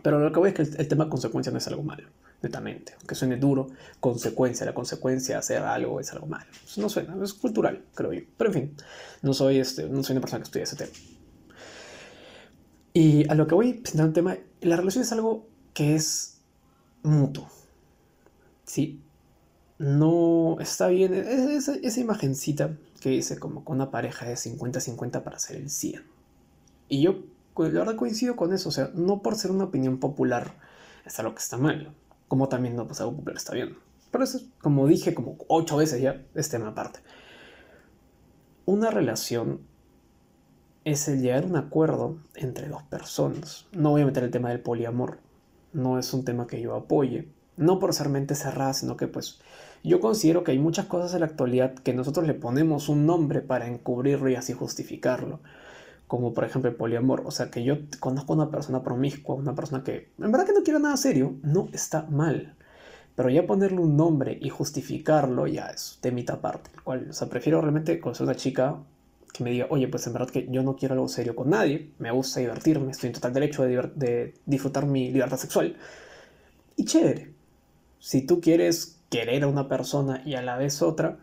Pero 0.00 0.20
lo 0.20 0.30
que 0.30 0.38
voy 0.38 0.50
es 0.50 0.54
que 0.54 0.62
el, 0.62 0.86
tema 0.86 1.08
consecuencia 1.08 1.50
no 1.50 1.58
es 1.58 1.66
algo 1.66 1.82
malo, 1.82 2.08
netamente, 2.40 2.94
aunque 2.98 3.16
suene 3.16 3.36
duro, 3.36 3.66
consecuencia, 3.98 4.64
la 4.64 4.74
consecuencia 4.74 5.34
de 5.34 5.38
hacer 5.40 5.60
algo 5.60 5.98
es 5.98 6.12
algo 6.12 6.28
malo. 6.28 6.46
no 6.76 6.88
suena, 6.88 7.16
es 7.20 7.34
cultural, 7.34 7.82
creo 7.96 8.12
yo. 8.12 8.20
Pero 8.36 8.50
en 8.50 8.54
fin, 8.54 8.76
no 9.22 9.32
soy, 9.32 9.58
este, 9.58 9.88
no 9.88 10.04
soy 10.04 10.14
una 10.14 10.20
persona 10.20 10.38
que 10.38 10.44
estudia 10.44 10.62
ese 10.62 10.76
tema. 10.76 10.92
Y 12.92 13.28
a 13.28 13.34
lo 13.34 13.48
que 13.48 13.56
voy 13.56 13.72
presentando 13.72 14.10
un 14.10 14.14
tema, 14.14 14.38
la 14.60 14.76
relación 14.76 15.02
es 15.02 15.10
algo 15.10 15.48
que 15.74 15.96
es 15.96 16.42
mutuo. 17.02 17.48
Sí, 18.64 19.00
no 19.78 20.56
está 20.60 20.88
bien. 20.88 21.14
Esa, 21.14 21.74
esa 21.74 22.00
imagencita 22.00 22.76
que 23.00 23.10
dice 23.10 23.38
como 23.38 23.64
con 23.64 23.76
una 23.76 23.90
pareja 23.90 24.26
de 24.26 24.34
50-50 24.34 25.22
para 25.22 25.38
ser 25.38 25.56
el 25.56 25.70
100. 25.70 26.02
Y 26.88 27.02
yo, 27.02 27.16
la 27.56 27.68
verdad, 27.68 27.96
coincido 27.96 28.36
con 28.36 28.52
eso. 28.52 28.68
O 28.68 28.72
sea, 28.72 28.90
no 28.94 29.22
por 29.22 29.36
ser 29.36 29.50
una 29.50 29.64
opinión 29.64 29.98
popular 29.98 30.54
está 31.04 31.22
lo 31.22 31.34
que 31.34 31.40
está 31.40 31.56
mal. 31.56 31.94
Como 32.28 32.48
también 32.48 32.76
no, 32.76 32.86
pues 32.86 33.00
algo 33.00 33.16
popular 33.16 33.36
está 33.36 33.54
bien. 33.54 33.76
Pero 34.10 34.24
eso, 34.24 34.40
como 34.60 34.86
dije 34.86 35.14
como 35.14 35.36
ocho 35.48 35.76
veces 35.76 36.00
ya, 36.00 36.22
es 36.34 36.48
tema 36.48 36.68
aparte. 36.68 37.00
Una 38.64 38.90
relación 38.90 39.60
es 40.84 41.08
el 41.08 41.20
llegar 41.20 41.44
a 41.44 41.46
un 41.46 41.56
acuerdo 41.56 42.18
entre 42.34 42.68
dos 42.68 42.82
personas. 42.84 43.66
No 43.72 43.90
voy 43.90 44.02
a 44.02 44.06
meter 44.06 44.24
el 44.24 44.30
tema 44.30 44.50
del 44.50 44.60
poliamor. 44.60 45.18
No 45.72 45.98
es 45.98 46.12
un 46.14 46.24
tema 46.24 46.46
que 46.46 46.60
yo 46.60 46.74
apoye. 46.74 47.28
No 47.56 47.78
por 47.78 47.92
ser 47.92 48.08
mente 48.08 48.34
cerrada, 48.34 48.72
sino 48.72 48.96
que 48.96 49.08
pues 49.08 49.40
yo 49.82 50.00
considero 50.00 50.44
que 50.44 50.52
hay 50.52 50.58
muchas 50.58 50.86
cosas 50.86 51.14
en 51.14 51.20
la 51.20 51.26
actualidad 51.26 51.74
que 51.74 51.94
nosotros 51.94 52.26
le 52.26 52.34
ponemos 52.34 52.88
un 52.88 53.06
nombre 53.06 53.40
para 53.40 53.68
encubrirlo 53.68 54.28
y 54.28 54.34
así 54.34 54.52
justificarlo. 54.52 55.40
Como 56.06 56.34
por 56.34 56.44
ejemplo 56.44 56.70
el 56.70 56.76
poliamor. 56.76 57.22
O 57.26 57.30
sea, 57.30 57.50
que 57.50 57.64
yo 57.64 57.78
conozco 58.00 58.32
a 58.32 58.36
una 58.36 58.50
persona 58.50 58.82
promiscua, 58.82 59.34
una 59.34 59.54
persona 59.54 59.82
que 59.84 60.10
en 60.18 60.32
verdad 60.32 60.46
que 60.46 60.52
no 60.52 60.62
quiere 60.62 60.80
nada 60.80 60.96
serio, 60.96 61.36
no 61.42 61.68
está 61.72 62.02
mal. 62.10 62.54
Pero 63.16 63.30
ya 63.30 63.46
ponerle 63.46 63.80
un 63.80 63.96
nombre 63.96 64.38
y 64.40 64.50
justificarlo 64.50 65.46
ya 65.46 65.68
es 65.68 65.98
de 66.02 66.12
mitad 66.12 66.40
parte. 66.40 66.70
Cual, 66.84 67.08
o 67.10 67.12
sea, 67.12 67.28
prefiero 67.28 67.60
realmente 67.60 67.98
conocer 67.98 68.24
una 68.24 68.36
chica 68.36 68.78
que 69.32 69.44
me 69.44 69.50
diga, 69.50 69.66
oye, 69.70 69.88
pues 69.88 70.06
en 70.06 70.12
verdad 70.12 70.30
que 70.30 70.46
yo 70.50 70.62
no 70.62 70.76
quiero 70.76 70.94
algo 70.94 71.08
serio 71.08 71.34
con 71.36 71.50
nadie, 71.50 71.92
me 71.98 72.10
gusta 72.10 72.40
divertirme, 72.40 72.90
estoy 72.90 73.08
en 73.08 73.14
total 73.14 73.34
derecho 73.34 73.64
de, 73.64 73.90
de 73.94 74.34
disfrutar 74.46 74.86
mi 74.86 75.10
libertad 75.10 75.36
sexual. 75.36 75.76
Y 76.76 76.84
chévere. 76.84 77.34
Si 77.98 78.26
tú 78.26 78.40
quieres 78.40 78.95
querer 79.16 79.44
a 79.44 79.48
una 79.48 79.68
persona 79.68 80.22
y 80.24 80.34
a 80.34 80.42
la 80.42 80.56
vez 80.56 80.82
otra, 80.82 81.16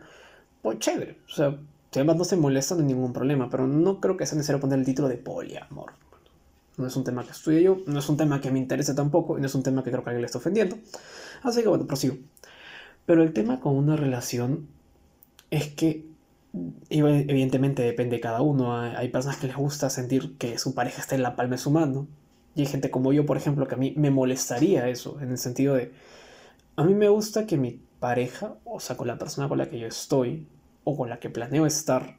pues 0.62 0.78
chévere. 0.80 1.18
O 1.28 1.32
sea, 1.32 1.56
además 1.92 2.16
no 2.16 2.24
se 2.24 2.36
molestan 2.36 2.78
de 2.78 2.84
ningún 2.84 3.12
problema, 3.12 3.48
pero 3.48 3.66
no 3.66 4.00
creo 4.00 4.16
que 4.16 4.26
sea 4.26 4.36
necesario 4.36 4.60
poner 4.60 4.78
el 4.78 4.84
título 4.84 5.08
de 5.08 5.16
poliamor. 5.16 5.92
No 6.76 6.88
es 6.88 6.96
un 6.96 7.04
tema 7.04 7.24
que 7.24 7.30
estudie 7.30 7.62
yo, 7.62 7.78
no 7.86 8.00
es 8.00 8.08
un 8.08 8.16
tema 8.16 8.40
que 8.40 8.50
me 8.50 8.58
interese 8.58 8.94
tampoco, 8.94 9.38
y 9.38 9.40
no 9.40 9.46
es 9.46 9.54
un 9.54 9.62
tema 9.62 9.84
que 9.84 9.90
creo 9.90 10.02
que 10.02 10.10
alguien 10.10 10.22
le 10.22 10.26
está 10.26 10.38
ofendiendo. 10.38 10.76
Así 11.44 11.62
que 11.62 11.68
bueno, 11.68 11.86
prosigo. 11.86 12.16
Pero 13.06 13.22
el 13.22 13.32
tema 13.32 13.60
con 13.60 13.76
una 13.76 13.96
relación 13.96 14.66
es 15.50 15.68
que 15.68 16.04
evidentemente 16.90 17.82
depende 17.82 18.16
de 18.16 18.20
cada 18.20 18.40
uno. 18.40 18.76
Hay 18.76 19.08
personas 19.10 19.36
que 19.36 19.46
les 19.46 19.56
gusta 19.56 19.88
sentir 19.88 20.36
que 20.36 20.58
su 20.58 20.74
pareja 20.74 21.00
está 21.00 21.14
en 21.14 21.22
la 21.22 21.36
palma 21.36 21.52
de 21.52 21.58
su 21.58 21.70
mano. 21.70 22.08
Y 22.56 22.62
hay 22.62 22.66
gente 22.66 22.90
como 22.90 23.12
yo, 23.12 23.26
por 23.26 23.36
ejemplo, 23.36 23.68
que 23.68 23.74
a 23.74 23.78
mí 23.78 23.94
me 23.96 24.10
molestaría 24.10 24.88
eso, 24.88 25.20
en 25.20 25.30
el 25.30 25.38
sentido 25.38 25.74
de, 25.74 25.92
a 26.76 26.84
mí 26.84 26.94
me 26.94 27.08
gusta 27.08 27.46
que 27.46 27.56
mi 27.56 27.80
pareja, 28.00 28.56
o 28.64 28.80
sea, 28.80 28.96
con 28.96 29.06
la 29.06 29.18
persona 29.18 29.48
con 29.48 29.58
la 29.58 29.68
que 29.68 29.78
yo 29.78 29.86
estoy, 29.86 30.46
o 30.84 30.96
con 30.96 31.08
la 31.08 31.18
que 31.18 31.30
planeo 31.30 31.66
estar, 31.66 32.18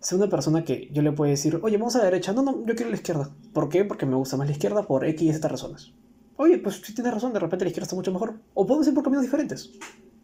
sea 0.00 0.16
una 0.16 0.28
persona 0.28 0.64
que 0.64 0.88
yo 0.92 1.02
le 1.02 1.12
pueda 1.12 1.30
decir, 1.30 1.58
oye, 1.62 1.76
vamos 1.76 1.96
a 1.96 1.98
la 1.98 2.04
derecha. 2.04 2.32
No, 2.32 2.42
no, 2.42 2.64
yo 2.64 2.74
quiero 2.74 2.90
la 2.90 2.96
izquierda. 2.96 3.30
¿Por 3.52 3.68
qué? 3.68 3.84
Porque 3.84 4.06
me 4.06 4.14
gusta 4.14 4.36
más 4.36 4.46
la 4.46 4.52
izquierda 4.52 4.82
por 4.82 5.04
X 5.04 5.22
y 5.22 5.32
Z 5.32 5.48
razones. 5.48 5.92
Oye, 6.36 6.58
pues 6.58 6.76
si 6.76 6.94
tienes 6.94 7.12
razón, 7.12 7.32
de 7.32 7.40
repente 7.40 7.64
la 7.64 7.70
izquierda 7.70 7.86
está 7.86 7.96
mucho 7.96 8.12
mejor. 8.12 8.38
O 8.54 8.66
podemos 8.66 8.86
ir 8.86 8.94
por 8.94 9.02
caminos 9.02 9.24
diferentes. 9.24 9.70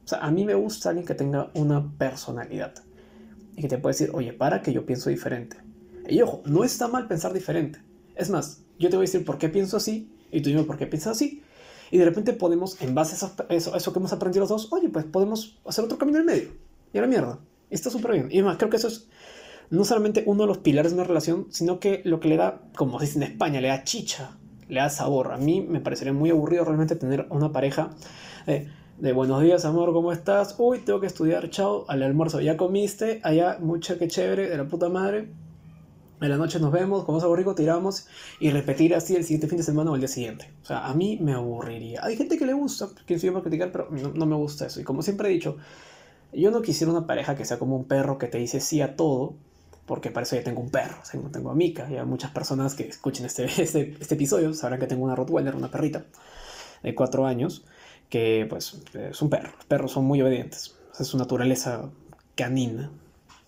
O 0.04 0.08
sea, 0.08 0.18
a 0.18 0.30
mí 0.30 0.44
me 0.44 0.54
gusta 0.54 0.90
alguien 0.90 1.06
que 1.06 1.14
tenga 1.14 1.50
una 1.54 1.92
personalidad. 1.98 2.74
Y 3.56 3.62
que 3.62 3.68
te 3.68 3.78
pueda 3.78 3.92
decir, 3.92 4.10
oye, 4.14 4.32
para 4.32 4.62
que 4.62 4.72
yo 4.72 4.86
pienso 4.86 5.10
diferente. 5.10 5.56
Y 6.08 6.20
ojo, 6.22 6.42
no 6.46 6.62
está 6.62 6.86
mal 6.86 7.08
pensar 7.08 7.32
diferente. 7.32 7.80
Es 8.14 8.30
más, 8.30 8.62
yo 8.78 8.90
te 8.90 8.96
voy 8.96 9.04
a 9.04 9.08
decir 9.08 9.24
por 9.24 9.38
qué 9.38 9.48
pienso 9.48 9.76
así 9.76 10.08
y 10.30 10.40
tú 10.40 10.50
dime 10.50 10.64
por 10.64 10.76
qué 10.76 10.86
piensas 10.86 11.16
así. 11.16 11.42
Y 11.94 11.98
de 11.98 12.06
repente 12.06 12.32
podemos, 12.32 12.82
en 12.82 12.92
base 12.92 13.14
a 13.24 13.54
eso, 13.54 13.76
eso, 13.76 13.92
que 13.92 13.98
hemos 14.00 14.12
aprendido 14.12 14.40
los 14.40 14.48
dos, 14.48 14.72
oye, 14.72 14.88
pues 14.88 15.04
podemos 15.04 15.60
hacer 15.64 15.84
otro 15.84 15.96
camino 15.96 16.18
en 16.18 16.26
medio. 16.26 16.48
Y 16.92 16.98
a 16.98 17.02
la 17.02 17.06
mierda. 17.06 17.38
Está 17.70 17.88
súper 17.88 18.14
bien. 18.14 18.28
Y 18.32 18.38
además, 18.38 18.56
creo 18.56 18.68
que 18.68 18.78
eso 18.78 18.88
es 18.88 19.06
no 19.70 19.84
solamente 19.84 20.24
uno 20.26 20.42
de 20.42 20.48
los 20.48 20.58
pilares 20.58 20.90
de 20.90 20.96
una 20.96 21.06
relación, 21.06 21.46
sino 21.50 21.78
que 21.78 22.02
lo 22.04 22.18
que 22.18 22.26
le 22.26 22.36
da, 22.36 22.62
como 22.74 22.98
se 22.98 23.06
dice 23.06 23.18
en 23.18 23.22
España, 23.22 23.60
le 23.60 23.68
da 23.68 23.84
chicha, 23.84 24.36
le 24.68 24.80
da 24.80 24.90
sabor. 24.90 25.30
A 25.30 25.36
mí 25.36 25.60
me 25.60 25.78
parecería 25.78 26.12
muy 26.12 26.30
aburrido 26.30 26.64
realmente 26.64 26.96
tener 26.96 27.28
una 27.30 27.52
pareja 27.52 27.90
de 28.44 29.12
buenos 29.12 29.40
días, 29.40 29.64
amor, 29.64 29.92
¿cómo 29.92 30.10
estás? 30.10 30.56
Uy, 30.58 30.80
tengo 30.80 30.98
que 30.98 31.06
estudiar, 31.06 31.48
chao, 31.50 31.84
al 31.86 32.02
almuerzo, 32.02 32.40
¿ya 32.40 32.56
comiste? 32.56 33.20
Allá, 33.22 33.58
mucha 33.60 33.98
que 33.98 34.08
chévere, 34.08 34.48
de 34.48 34.56
la 34.56 34.66
puta 34.66 34.88
madre. 34.88 35.28
En 36.20 36.30
la 36.30 36.36
noche 36.36 36.58
nos 36.60 36.72
vemos, 36.72 37.04
comemos 37.04 37.22
algo 37.24 37.36
rico, 37.36 37.54
tiramos 37.54 38.06
y 38.40 38.50
repetir 38.50 38.94
así 38.94 39.14
el 39.16 39.24
siguiente 39.24 39.48
fin 39.48 39.58
de 39.58 39.64
semana 39.64 39.90
o 39.90 39.94
el 39.94 40.00
día 40.00 40.08
siguiente. 40.08 40.50
O 40.62 40.66
sea, 40.66 40.86
a 40.86 40.94
mí 40.94 41.18
me 41.20 41.32
aburriría. 41.32 42.04
Hay 42.04 42.16
gente 42.16 42.38
que 42.38 42.46
le 42.46 42.52
gusta, 42.52 42.88
que 43.06 43.18
se 43.18 43.30
va 43.30 43.40
a 43.40 43.42
criticar, 43.42 43.72
pero 43.72 43.88
no, 43.90 44.12
no 44.12 44.26
me 44.26 44.36
gusta 44.36 44.66
eso. 44.66 44.80
Y 44.80 44.84
como 44.84 45.02
siempre 45.02 45.28
he 45.28 45.32
dicho, 45.32 45.56
yo 46.32 46.50
no 46.50 46.62
quisiera 46.62 46.92
una 46.92 47.06
pareja 47.06 47.36
que 47.36 47.44
sea 47.44 47.58
como 47.58 47.76
un 47.76 47.84
perro 47.84 48.18
que 48.18 48.26
te 48.26 48.38
dice 48.38 48.60
sí 48.60 48.80
a 48.80 48.96
todo, 48.96 49.34
porque 49.86 50.10
para 50.10 50.24
eso 50.24 50.36
ya 50.36 50.44
tengo 50.44 50.60
un 50.60 50.70
perro, 50.70 50.96
tengo, 51.10 51.28
tengo 51.30 51.50
a 51.50 51.54
Mika, 51.54 51.88
y 51.90 51.96
a 51.96 52.04
muchas 52.04 52.30
personas 52.30 52.74
que 52.74 52.88
escuchen 52.88 53.26
este, 53.26 53.44
este, 53.62 53.96
este, 54.00 54.14
episodio 54.14 54.52
sabrán 54.54 54.80
que 54.80 54.86
tengo 54.86 55.04
una 55.04 55.14
Rottweiler, 55.14 55.54
una 55.54 55.70
perrita 55.70 56.04
de 56.82 56.94
cuatro 56.94 57.26
años, 57.26 57.64
que 58.08 58.46
pues 58.48 58.80
es 58.94 59.22
un 59.22 59.30
perro, 59.30 59.52
los 59.56 59.64
perros 59.66 59.92
son 59.92 60.04
muy 60.04 60.20
obedientes, 60.22 60.76
es 60.98 61.06
su 61.06 61.18
naturaleza 61.18 61.90
canina. 62.34 62.90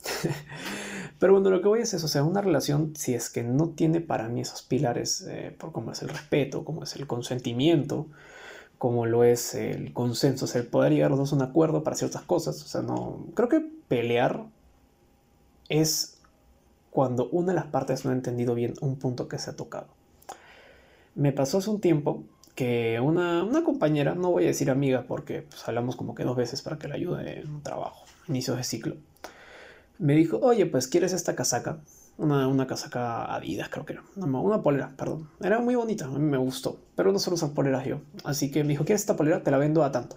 Pero 1.18 1.32
bueno, 1.32 1.50
lo 1.50 1.62
que 1.62 1.68
voy 1.68 1.80
es 1.80 1.94
eso, 1.94 2.06
o 2.06 2.08
sea, 2.08 2.22
una 2.24 2.42
relación, 2.42 2.94
si 2.94 3.14
es 3.14 3.30
que 3.30 3.42
no 3.42 3.70
tiene 3.70 4.00
para 4.00 4.28
mí 4.28 4.42
esos 4.42 4.62
pilares, 4.62 5.26
eh, 5.28 5.54
por 5.58 5.72
como 5.72 5.92
es 5.92 6.02
el 6.02 6.10
respeto, 6.10 6.64
como 6.64 6.82
es 6.82 6.94
el 6.96 7.06
consentimiento, 7.06 8.06
como 8.78 9.06
lo 9.06 9.24
es 9.24 9.54
el 9.54 9.92
consenso, 9.94 10.44
o 10.44 10.48
sea, 10.48 10.60
el 10.60 10.66
poder 10.66 10.92
llegar 10.92 11.10
los 11.10 11.18
dos 11.18 11.32
a 11.32 11.36
un 11.36 11.42
acuerdo 11.42 11.82
para 11.82 11.96
ciertas 11.96 12.22
cosas, 12.22 12.62
o 12.62 12.68
sea, 12.68 12.82
no, 12.82 13.26
creo 13.34 13.48
que 13.48 13.66
pelear 13.88 14.44
es 15.68 16.18
cuando 16.90 17.28
una 17.30 17.48
de 17.48 17.54
las 17.54 17.66
partes 17.66 18.04
no 18.04 18.10
ha 18.10 18.14
entendido 18.14 18.54
bien 18.54 18.74
un 18.80 18.96
punto 18.96 19.28
que 19.28 19.38
se 19.38 19.50
ha 19.50 19.56
tocado. 19.56 19.88
Me 21.14 21.32
pasó 21.32 21.58
hace 21.58 21.70
un 21.70 21.80
tiempo 21.80 22.24
que 22.54 23.00
una, 23.00 23.44
una 23.44 23.64
compañera, 23.64 24.14
no 24.14 24.30
voy 24.30 24.44
a 24.44 24.48
decir 24.48 24.70
amiga 24.70 25.04
porque 25.06 25.42
pues, 25.42 25.66
hablamos 25.68 25.96
como 25.96 26.14
que 26.14 26.24
dos 26.24 26.36
veces 26.36 26.62
para 26.62 26.78
que 26.78 26.88
la 26.88 26.94
ayude 26.94 27.40
en 27.40 27.50
un 27.50 27.62
trabajo, 27.62 28.04
inicio 28.28 28.54
de 28.56 28.64
ciclo, 28.64 28.96
me 29.98 30.14
dijo, 30.14 30.38
oye, 30.38 30.66
pues 30.66 30.88
¿quieres 30.88 31.12
esta 31.12 31.34
casaca? 31.34 31.80
Una, 32.18 32.48
una 32.48 32.66
casaca 32.66 33.34
Adidas, 33.34 33.68
creo 33.68 33.84
que 33.84 33.94
era. 33.94 34.04
Una, 34.16 34.40
una, 34.40 34.62
polera, 34.62 34.94
perdón. 34.96 35.28
Era 35.40 35.58
muy 35.58 35.74
bonita, 35.74 36.06
a 36.06 36.08
mí 36.08 36.18
me 36.18 36.38
gustó. 36.38 36.78
Pero 36.94 37.12
no 37.12 37.18
suelo 37.18 37.34
usar 37.34 37.50
poleras 37.50 37.84
yo. 37.84 38.00
Así 38.24 38.50
que 38.50 38.62
me 38.64 38.70
dijo, 38.70 38.84
¿quieres 38.84 39.02
esta 39.02 39.16
polera? 39.16 39.42
Te 39.42 39.50
la 39.50 39.58
vendo 39.58 39.84
a 39.84 39.92
tanto. 39.92 40.16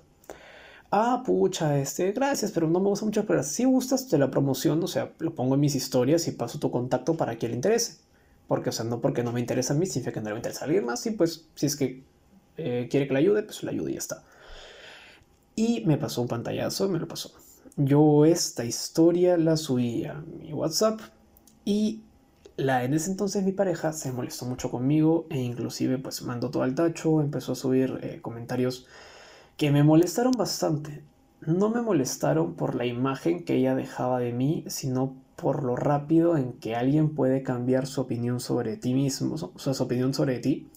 Ah, 0.91 1.21
pucha, 1.25 1.77
este, 1.77 2.11
gracias, 2.13 2.51
pero 2.51 2.67
no 2.67 2.79
me 2.79 2.87
gusta 2.87 3.05
mucho 3.05 3.25
poleras. 3.25 3.47
Si 3.51 3.65
gustas, 3.65 4.07
te 4.07 4.17
la 4.17 4.31
promoción, 4.31 4.83
o 4.83 4.87
sea, 4.87 5.11
lo 5.19 5.35
pongo 5.35 5.55
en 5.55 5.61
mis 5.61 5.75
historias 5.75 6.27
y 6.27 6.31
paso 6.31 6.59
tu 6.59 6.71
contacto 6.71 7.15
para 7.15 7.37
que 7.37 7.47
le 7.49 7.55
interese. 7.55 7.97
Porque, 8.47 8.69
o 8.69 8.71
sea, 8.71 8.85
no 8.85 9.01
porque 9.01 9.23
no 9.23 9.31
me 9.31 9.39
interesa 9.39 9.73
a 9.73 9.77
mí, 9.77 9.85
significa 9.85 10.13
que 10.13 10.21
no 10.21 10.31
le 10.31 10.37
interesa 10.37 10.65
alguien 10.65 10.85
más. 10.85 11.05
Y 11.05 11.11
pues, 11.11 11.45
si 11.55 11.65
es 11.65 11.75
que 11.75 12.03
eh, 12.57 12.87
quiere 12.89 13.07
que 13.07 13.13
le 13.13 13.19
ayude, 13.19 13.43
pues 13.43 13.61
le 13.63 13.71
ayude 13.71 13.91
y 13.91 13.93
ya 13.95 13.99
está. 13.99 14.23
Y 15.55 15.83
me 15.85 15.97
pasó 15.97 16.21
un 16.21 16.27
pantallazo, 16.27 16.87
me 16.87 16.99
lo 16.99 17.07
pasó. 17.07 17.31
Yo 17.81 18.25
esta 18.25 18.65
historia 18.65 19.37
la 19.37 19.55
subí 19.55 20.03
a 20.03 20.15
mi 20.15 20.51
WhatsApp 20.51 20.99
y 21.63 22.01
la, 22.57 22.83
en 22.83 22.93
ese 22.93 23.09
entonces 23.09 23.41
mi 23.45 23.53
pareja 23.53 23.93
se 23.93 24.11
molestó 24.11 24.45
mucho 24.45 24.69
conmigo 24.69 25.27
e 25.29 25.39
inclusive 25.39 25.97
pues 25.97 26.21
mandó 26.23 26.51
todo 26.51 26.63
al 26.63 26.75
tacho, 26.75 27.21
empezó 27.21 27.53
a 27.53 27.55
subir 27.55 27.97
eh, 28.01 28.19
comentarios 28.21 28.85
que 29.55 29.71
me 29.71 29.83
molestaron 29.83 30.33
bastante. 30.33 31.05
No 31.39 31.69
me 31.69 31.81
molestaron 31.81 32.55
por 32.55 32.75
la 32.75 32.85
imagen 32.85 33.45
que 33.45 33.55
ella 33.55 33.75
dejaba 33.75 34.19
de 34.19 34.33
mí, 34.33 34.65
sino 34.67 35.15
por 35.37 35.63
lo 35.63 35.77
rápido 35.77 36.35
en 36.35 36.51
que 36.51 36.75
alguien 36.75 37.15
puede 37.15 37.43
cambiar 37.43 37.87
su 37.87 38.01
opinión 38.01 38.41
sobre 38.41 38.75
ti 38.75 38.93
mismo, 38.93 39.35
o 39.35 39.57
sea, 39.57 39.73
su 39.73 39.83
opinión 39.83 40.13
sobre 40.13 40.39
ti, 40.39 40.67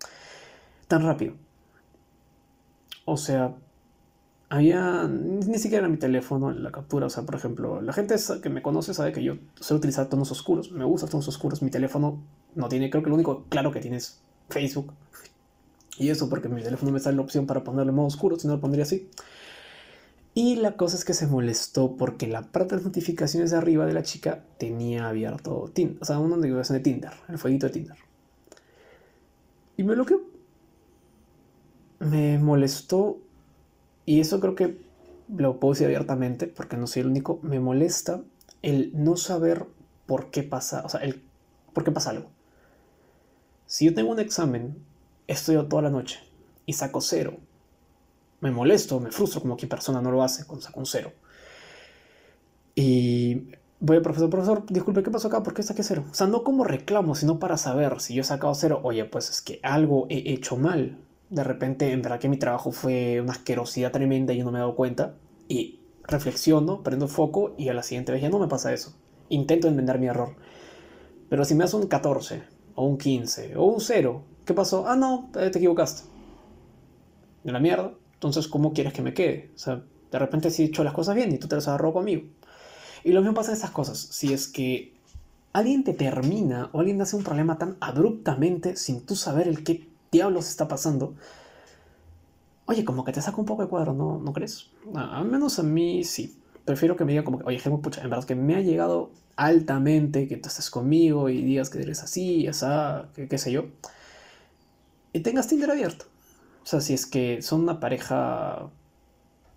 tan 0.86 1.02
rápido. 1.02 1.34
O 3.04 3.16
sea, 3.16 3.56
había 4.52 5.08
ni 5.08 5.58
siquiera 5.58 5.86
en 5.86 5.92
mi 5.92 5.96
teléfono 5.96 6.50
la 6.50 6.70
captura. 6.70 7.06
O 7.06 7.10
sea, 7.10 7.22
por 7.24 7.36
ejemplo, 7.36 7.80
la 7.80 7.94
gente 7.94 8.14
que 8.42 8.50
me 8.50 8.60
conoce 8.60 8.92
sabe 8.92 9.10
que 9.12 9.24
yo 9.24 9.36
sé 9.58 9.72
utilizar 9.72 10.10
tonos 10.10 10.30
oscuros. 10.30 10.72
Me 10.72 10.84
gustan 10.84 11.08
tonos 11.08 11.26
oscuros. 11.26 11.62
Mi 11.62 11.70
teléfono 11.70 12.22
no 12.54 12.68
tiene, 12.68 12.90
creo 12.90 13.02
que 13.02 13.08
lo 13.08 13.14
único 13.14 13.46
claro 13.48 13.72
que 13.72 13.80
tiene 13.80 13.96
es 13.96 14.20
Facebook. 14.50 14.92
Y 15.96 16.10
eso 16.10 16.28
porque 16.28 16.50
mi 16.50 16.62
teléfono 16.62 16.92
me 16.92 17.00
sale 17.00 17.16
la 17.16 17.22
opción 17.22 17.46
para 17.46 17.64
ponerle 17.64 17.92
modo 17.92 18.08
oscuro, 18.08 18.38
si 18.38 18.46
no 18.46 18.52
lo 18.56 18.60
pondría 18.60 18.82
así. 18.82 19.08
Y 20.34 20.56
la 20.56 20.76
cosa 20.76 20.96
es 20.96 21.06
que 21.06 21.14
se 21.14 21.26
molestó 21.26 21.96
porque 21.96 22.26
la 22.26 22.42
parte 22.42 22.76
de 22.76 22.82
notificaciones 22.82 23.52
de 23.52 23.56
arriba 23.56 23.86
de 23.86 23.94
la 23.94 24.02
chica 24.02 24.44
tenía 24.58 25.08
abierto 25.08 25.70
Tinder, 25.72 25.96
o 26.02 26.04
sea, 26.04 26.18
una 26.18 26.36
notificación 26.36 26.76
de 26.76 26.84
Tinder, 26.84 27.12
el 27.30 27.38
fueguito 27.38 27.68
de 27.68 27.72
Tinder. 27.72 27.96
Y 29.78 29.82
me 29.82 29.94
bloqueó. 29.94 30.20
Me 32.00 32.38
molestó 32.38 33.21
y 34.12 34.20
eso 34.20 34.40
creo 34.40 34.54
que 34.54 34.76
lo 35.34 35.58
puedo 35.58 35.72
decir 35.72 35.86
abiertamente 35.86 36.46
porque 36.46 36.76
no 36.76 36.86
soy 36.86 37.00
el 37.00 37.08
único, 37.08 37.40
me 37.42 37.60
molesta 37.60 38.22
el 38.60 38.92
no 38.92 39.16
saber 39.16 39.64
por 40.04 40.30
qué 40.30 40.42
pasa, 40.42 40.82
o 40.84 40.90
sea, 40.90 41.00
el 41.00 41.22
por 41.72 41.82
qué 41.82 41.92
pasa 41.92 42.10
algo. 42.10 42.28
Si 43.64 43.86
yo 43.86 43.94
tengo 43.94 44.10
un 44.10 44.20
examen, 44.20 44.76
estudio 45.28 45.64
toda 45.64 45.80
la 45.80 45.88
noche 45.88 46.20
y 46.66 46.74
saco 46.74 47.00
cero, 47.00 47.38
me 48.42 48.50
molesto, 48.50 49.00
me 49.00 49.10
frustro 49.10 49.40
como 49.40 49.56
que 49.56 49.66
persona 49.66 50.02
no 50.02 50.10
lo 50.10 50.22
hace 50.22 50.44
cuando 50.44 50.66
saco 50.66 50.80
un 50.80 50.86
cero. 50.86 51.14
Y 52.74 53.46
voy 53.80 53.96
al 53.96 54.02
profesor, 54.02 54.28
profesor, 54.28 54.66
disculpe, 54.68 55.02
¿qué 55.02 55.10
pasó 55.10 55.28
acá? 55.28 55.42
¿Por 55.42 55.54
qué 55.54 55.62
saqué 55.62 55.82
cero? 55.82 56.04
O 56.10 56.12
sea, 56.12 56.26
no 56.26 56.44
como 56.44 56.64
reclamo, 56.64 57.14
sino 57.14 57.38
para 57.38 57.56
saber 57.56 57.98
si 58.02 58.12
yo 58.12 58.20
he 58.20 58.24
sacado 58.24 58.54
cero, 58.54 58.80
oye, 58.82 59.06
pues 59.06 59.30
es 59.30 59.40
que 59.40 59.58
algo 59.62 60.06
he 60.10 60.34
hecho 60.34 60.58
mal 60.58 60.98
de 61.32 61.44
repente, 61.44 61.90
en 61.92 62.02
verdad 62.02 62.20
que 62.20 62.28
mi 62.28 62.36
trabajo 62.36 62.72
fue 62.72 63.22
una 63.22 63.32
asquerosidad 63.32 63.90
tremenda 63.90 64.34
y 64.34 64.38
yo 64.38 64.44
no 64.44 64.52
me 64.52 64.58
he 64.58 64.60
dado 64.60 64.76
cuenta. 64.76 65.14
Y 65.48 65.80
reflexiono, 66.04 66.82
prendo 66.82 67.08
foco 67.08 67.54
y 67.56 67.70
a 67.70 67.74
la 67.74 67.82
siguiente 67.82 68.12
vez 68.12 68.20
ya 68.20 68.28
no 68.28 68.38
me 68.38 68.48
pasa 68.48 68.74
eso. 68.74 68.94
Intento 69.30 69.66
enmendar 69.66 69.98
mi 69.98 70.08
error. 70.08 70.36
Pero 71.30 71.46
si 71.46 71.54
me 71.54 71.64
das 71.64 71.72
un 71.72 71.86
14, 71.86 72.42
o 72.74 72.84
un 72.86 72.98
15, 72.98 73.56
o 73.56 73.64
un 73.64 73.80
0, 73.80 74.22
¿qué 74.44 74.52
pasó? 74.52 74.86
Ah, 74.86 74.94
no, 74.94 75.30
eh, 75.40 75.48
te 75.48 75.58
equivocaste. 75.58 76.02
De 77.44 77.52
la 77.52 77.60
mierda. 77.60 77.94
Entonces, 78.12 78.46
¿cómo 78.46 78.74
quieres 78.74 78.92
que 78.92 79.00
me 79.00 79.14
quede? 79.14 79.52
O 79.54 79.58
sea, 79.58 79.82
de 80.10 80.18
repente 80.18 80.50
si 80.50 80.64
he 80.64 80.66
hecho 80.66 80.84
las 80.84 80.92
cosas 80.92 81.14
bien 81.14 81.32
y 81.32 81.38
tú 81.38 81.48
te 81.48 81.56
las 81.56 81.66
agarró 81.66 81.94
conmigo. 81.94 82.24
Y 83.04 83.12
lo 83.12 83.22
mismo 83.22 83.34
pasa 83.34 83.52
en 83.52 83.54
estas 83.54 83.70
cosas. 83.70 83.98
Si 83.98 84.34
es 84.34 84.48
que 84.48 84.92
alguien 85.54 85.82
te 85.82 85.94
termina 85.94 86.68
o 86.72 86.80
alguien 86.80 87.00
hace 87.00 87.16
un 87.16 87.24
problema 87.24 87.56
tan 87.56 87.78
abruptamente 87.80 88.76
sin 88.76 89.06
tú 89.06 89.16
saber 89.16 89.48
el 89.48 89.64
qué 89.64 89.91
diablos 90.12 90.48
está 90.48 90.68
pasando, 90.68 91.16
oye, 92.66 92.84
como 92.84 93.04
que 93.04 93.12
te 93.12 93.22
saca 93.22 93.38
un 93.38 93.46
poco 93.46 93.62
de 93.62 93.68
cuadro, 93.68 93.94
¿no, 93.94 94.18
¿no 94.18 94.32
crees? 94.32 94.70
al 94.94 95.24
menos 95.24 95.58
a 95.58 95.62
mí 95.62 96.04
sí. 96.04 96.38
Prefiero 96.64 96.96
que 96.96 97.04
me 97.04 97.10
diga 97.10 97.24
como 97.24 97.38
que, 97.38 97.44
oye, 97.44 97.60
pucha, 97.82 98.02
en 98.02 98.10
verdad 98.10 98.24
que 98.24 98.36
me 98.36 98.54
ha 98.54 98.60
llegado 98.60 99.10
altamente 99.34 100.28
que 100.28 100.36
tú 100.36 100.48
estés 100.48 100.70
conmigo 100.70 101.28
y 101.28 101.42
digas 101.42 101.70
que 101.70 101.80
eres 101.80 102.04
así, 102.04 102.46
esa, 102.46 103.08
qué 103.14 103.38
sé 103.38 103.50
yo. 103.50 103.64
Y 105.12 105.20
tengas 105.20 105.48
Tinder 105.48 105.70
abierto. 105.70 106.04
O 106.62 106.66
sea, 106.66 106.80
si 106.80 106.94
es 106.94 107.06
que 107.06 107.42
son 107.42 107.62
una 107.62 107.80
pareja... 107.80 108.70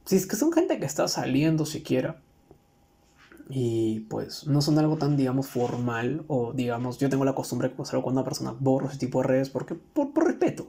Si 0.06 0.16
es 0.16 0.26
que 0.26 0.36
son 0.36 0.52
gente 0.52 0.80
que 0.80 0.86
está 0.86 1.08
saliendo 1.08 1.66
siquiera. 1.66 2.22
Y 3.50 4.02
pues 4.02 4.48
no 4.48 4.62
son 4.62 4.80
algo 4.80 4.98
tan, 4.98 5.18
digamos, 5.18 5.48
formal. 5.48 6.24
O 6.28 6.54
digamos, 6.54 6.98
yo 6.98 7.10
tengo 7.10 7.26
la 7.26 7.36
costumbre 7.36 7.70
de 7.70 7.76
pasarlo 7.76 8.02
cuando 8.02 8.22
una 8.22 8.26
persona 8.26 8.56
borro 8.58 8.88
ese 8.88 8.98
tipo 8.98 9.22
de 9.22 9.28
redes 9.28 9.50
porque 9.50 9.76
por, 9.76 10.14
por 10.14 10.26
respeto. 10.26 10.68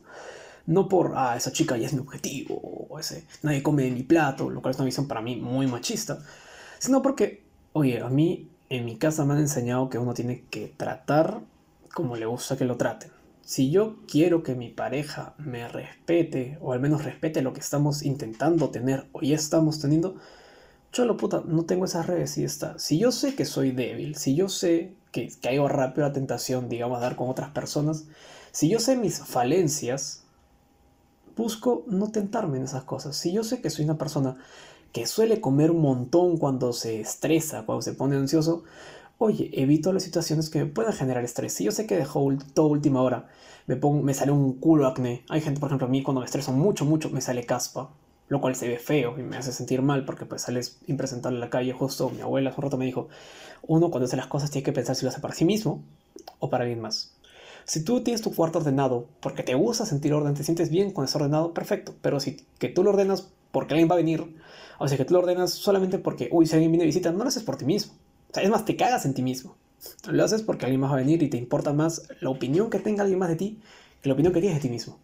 No 0.67 0.89
por, 0.89 1.13
ah, 1.17 1.37
esa 1.37 1.53
chica 1.53 1.77
ya 1.77 1.87
es 1.87 1.93
mi 1.93 2.01
objetivo, 2.01 2.57
o 2.91 2.99
ese, 2.99 3.25
nadie 3.43 3.63
come 3.63 3.85
de 3.85 3.93
mi 3.93 4.03
plato, 4.03 4.51
lo 4.51 4.61
cual 4.61 4.73
es 4.73 4.79
una 4.79 4.87
visión 4.87 5.07
para 5.07 5.23
mí 5.23 5.37
muy 5.37 5.69
machista, 5.69 6.19
sino 6.81 7.03
porque, 7.03 7.45
oye, 7.73 8.01
a 8.01 8.09
mí 8.09 8.51
en 8.69 8.85
mi 8.85 8.97
casa 8.97 9.25
me 9.25 9.35
han 9.35 9.41
enseñado 9.41 9.89
que 9.89 9.99
uno 9.99 10.13
tiene 10.13 10.45
que 10.51 10.75
tratar 10.77 11.41
como 11.95 12.17
le 12.17 12.27
gusta 12.27 12.57
que 12.57 12.65
lo 12.65 12.77
traten. 12.77 13.11
Si 13.43 13.71
yo 13.71 13.99
quiero 14.09 14.43
que 14.43 14.57
mi 14.57 14.71
pareja 14.71 15.35
me 15.39 15.69
respete, 15.69 16.59
o 16.61 16.73
al 16.73 16.81
menos 16.81 17.05
respete 17.05 17.43
lo 17.43 17.53
que 17.53 17.61
estamos 17.61 18.03
intentando 18.03 18.71
tener 18.71 19.07
o 19.13 19.21
ya 19.21 19.37
estamos 19.37 19.81
teniendo, 19.81 20.17
yo 20.97 21.05
lo 21.05 21.17
puta, 21.17 21.43
no 21.47 21.65
tengo 21.65 21.85
esas 21.85 22.07
redes 22.07 22.39
y 22.39 22.45
está. 22.45 22.79
Si 22.79 22.99
yo 22.99 23.13
sé 23.13 23.35
que 23.35 23.45
soy 23.45 23.73
débil, 23.73 24.17
si 24.17 24.35
yo 24.35 24.49
sé 24.49 24.95
que 25.13 25.29
caigo 25.41 25.69
rápido 25.69 26.07
a 26.07 26.09
la 26.09 26.15
tentación, 26.15 26.69
digamos, 26.69 26.99
a 26.99 27.01
dar 27.01 27.17
con 27.17 27.29
otras 27.29 27.51
personas, 27.51 28.07
si 28.53 28.69
yo 28.69 28.79
sé 28.81 28.97
mis 28.97 29.19
falencias, 29.21 30.25
busco 31.37 31.85
no 31.87 32.11
tentarme 32.11 32.59
en 32.59 32.65
esas 32.65 32.85
cosas. 32.85 33.17
Si 33.17 33.33
yo 33.33 33.45
sé 33.45 33.61
que 33.61 33.71
soy 33.71 33.85
una 33.85 33.99
persona 33.99 34.37
que 34.93 35.07
suele 35.07 35.41
comer 35.41 35.71
un 35.71 35.83
montón 35.83 36.39
cuando 36.39 36.73
se 36.73 37.01
estresa, 37.01 37.67
cuando 37.67 37.83
se 37.83 37.93
pone 37.93 38.17
ansioso, 38.17 38.65
oye, 39.19 39.51
evito 39.53 39.93
las 39.93 40.03
situaciones 40.03 40.49
que 40.51 40.61
me 40.65 40.67
puedan 40.71 40.93
generar 40.93 41.25
estrés. 41.25 41.53
Si 41.53 41.65
yo 41.65 41.73
sé 41.73 41.87
que 41.87 41.97
dejó 41.97 42.27
toda 42.55 42.69
última 42.69 43.03
hora, 43.03 43.29
me, 43.67 43.77
pongo, 43.77 44.03
me 44.03 44.15
sale 44.15 44.33
un 44.33 44.55
culo 44.55 44.87
acné. 44.87 45.25
Hay 45.29 45.41
gente, 45.43 45.61
por 45.61 45.69
ejemplo, 45.69 45.87
a 45.87 45.91
mí 45.91 46.03
cuando 46.03 46.21
me 46.21 46.27
estreso 46.27 46.53
mucho, 46.53 46.85
mucho, 46.85 47.11
me 47.11 47.21
sale 47.21 47.45
caspa, 47.45 47.91
lo 48.29 48.41
cual 48.41 48.57
se 48.57 48.69
ve 48.69 48.79
feo 48.79 49.19
y 49.19 49.23
me 49.23 49.37
hace 49.37 49.53
sentir 49.53 49.83
mal 49.83 50.05
porque 50.05 50.27
pues 50.27 50.43
sales 50.43 50.79
impresentable 50.87 51.37
en 51.37 51.41
la 51.41 51.51
calle. 51.51 51.73
Justo 51.73 52.11
mi 52.11 52.21
abuela 52.21 52.51
hace 52.51 52.61
un 52.61 52.65
rato 52.65 52.77
me 52.77 52.85
dijo, 52.85 53.09
uno 53.63 53.91
cuando 53.91 54.07
hace 54.07 54.17
las 54.17 54.27
cosas 54.27 54.51
tiene 54.51 54.65
que 54.65 54.73
pensar 54.73 54.97
si 54.97 55.05
lo 55.05 55.11
hace 55.11 55.21
para 55.21 55.35
sí 55.35 55.45
mismo 55.45 55.83
o 56.39 56.51
para 56.51 56.65
alguien 56.65 56.81
más. 56.81 57.13
Si 57.65 57.83
tú 57.83 58.01
tienes 58.03 58.23
tu 58.23 58.33
cuarto 58.35 58.59
ordenado 58.59 59.07
porque 59.21 59.43
te 59.43 59.55
gusta 59.55 59.87
sentir 59.87 60.15
orden, 60.15 60.35
te 60.35 60.45
sientes 60.45 60.71
bien 60.71 60.93
con 60.93 61.05
ese 61.05 61.19
ordenado, 61.19 61.53
perfecto. 61.53 61.95
Pero 62.01 62.21
si 62.21 62.37
que 62.59 62.69
tú 62.69 62.83
lo 62.85 62.91
ordenas 62.91 63.29
porque 63.51 63.75
alguien 63.75 63.91
va 63.91 63.95
a 63.95 63.99
venir, 63.99 64.37
o 64.79 64.87
sea 64.87 64.97
que 64.97 65.05
tú 65.05 65.15
lo 65.15 65.21
ordenas 65.21 65.51
solamente 65.51 65.99
porque, 65.99 66.29
uy, 66.31 66.47
si 66.47 66.55
alguien 66.55 66.71
viene 66.71 66.85
a 66.85 66.87
visita, 66.87 67.11
no 67.11 67.19
lo 67.19 67.29
haces 67.29 67.43
por 67.43 67.57
ti 67.57 67.65
mismo. 67.65 67.95
O 68.31 68.35
sea, 68.35 68.43
es 68.43 68.51
más, 68.51 68.65
te 68.65 68.77
cagas 68.77 69.05
en 69.05 69.15
ti 69.15 69.23
mismo. 69.23 69.57
Lo 70.09 70.25
haces 70.25 70.43
porque 70.43 70.67
alguien 70.67 70.81
más 70.81 70.91
va 70.91 70.95
a 70.95 70.99
venir 70.99 71.23
y 71.23 71.29
te 71.29 71.37
importa 71.37 71.73
más 71.73 72.09
la 72.21 72.31
opinión 72.31 72.71
que 72.71 72.79
tenga 72.79 73.03
alguien 73.03 73.19
más 73.19 73.29
de 73.29 73.37
ti 73.37 73.61
que 74.01 74.09
la 74.09 74.15
opinión 74.15 74.33
que 74.33 74.41
tienes 74.41 74.59
de 74.59 74.63
ti 74.63 74.69
mismo. 74.69 74.99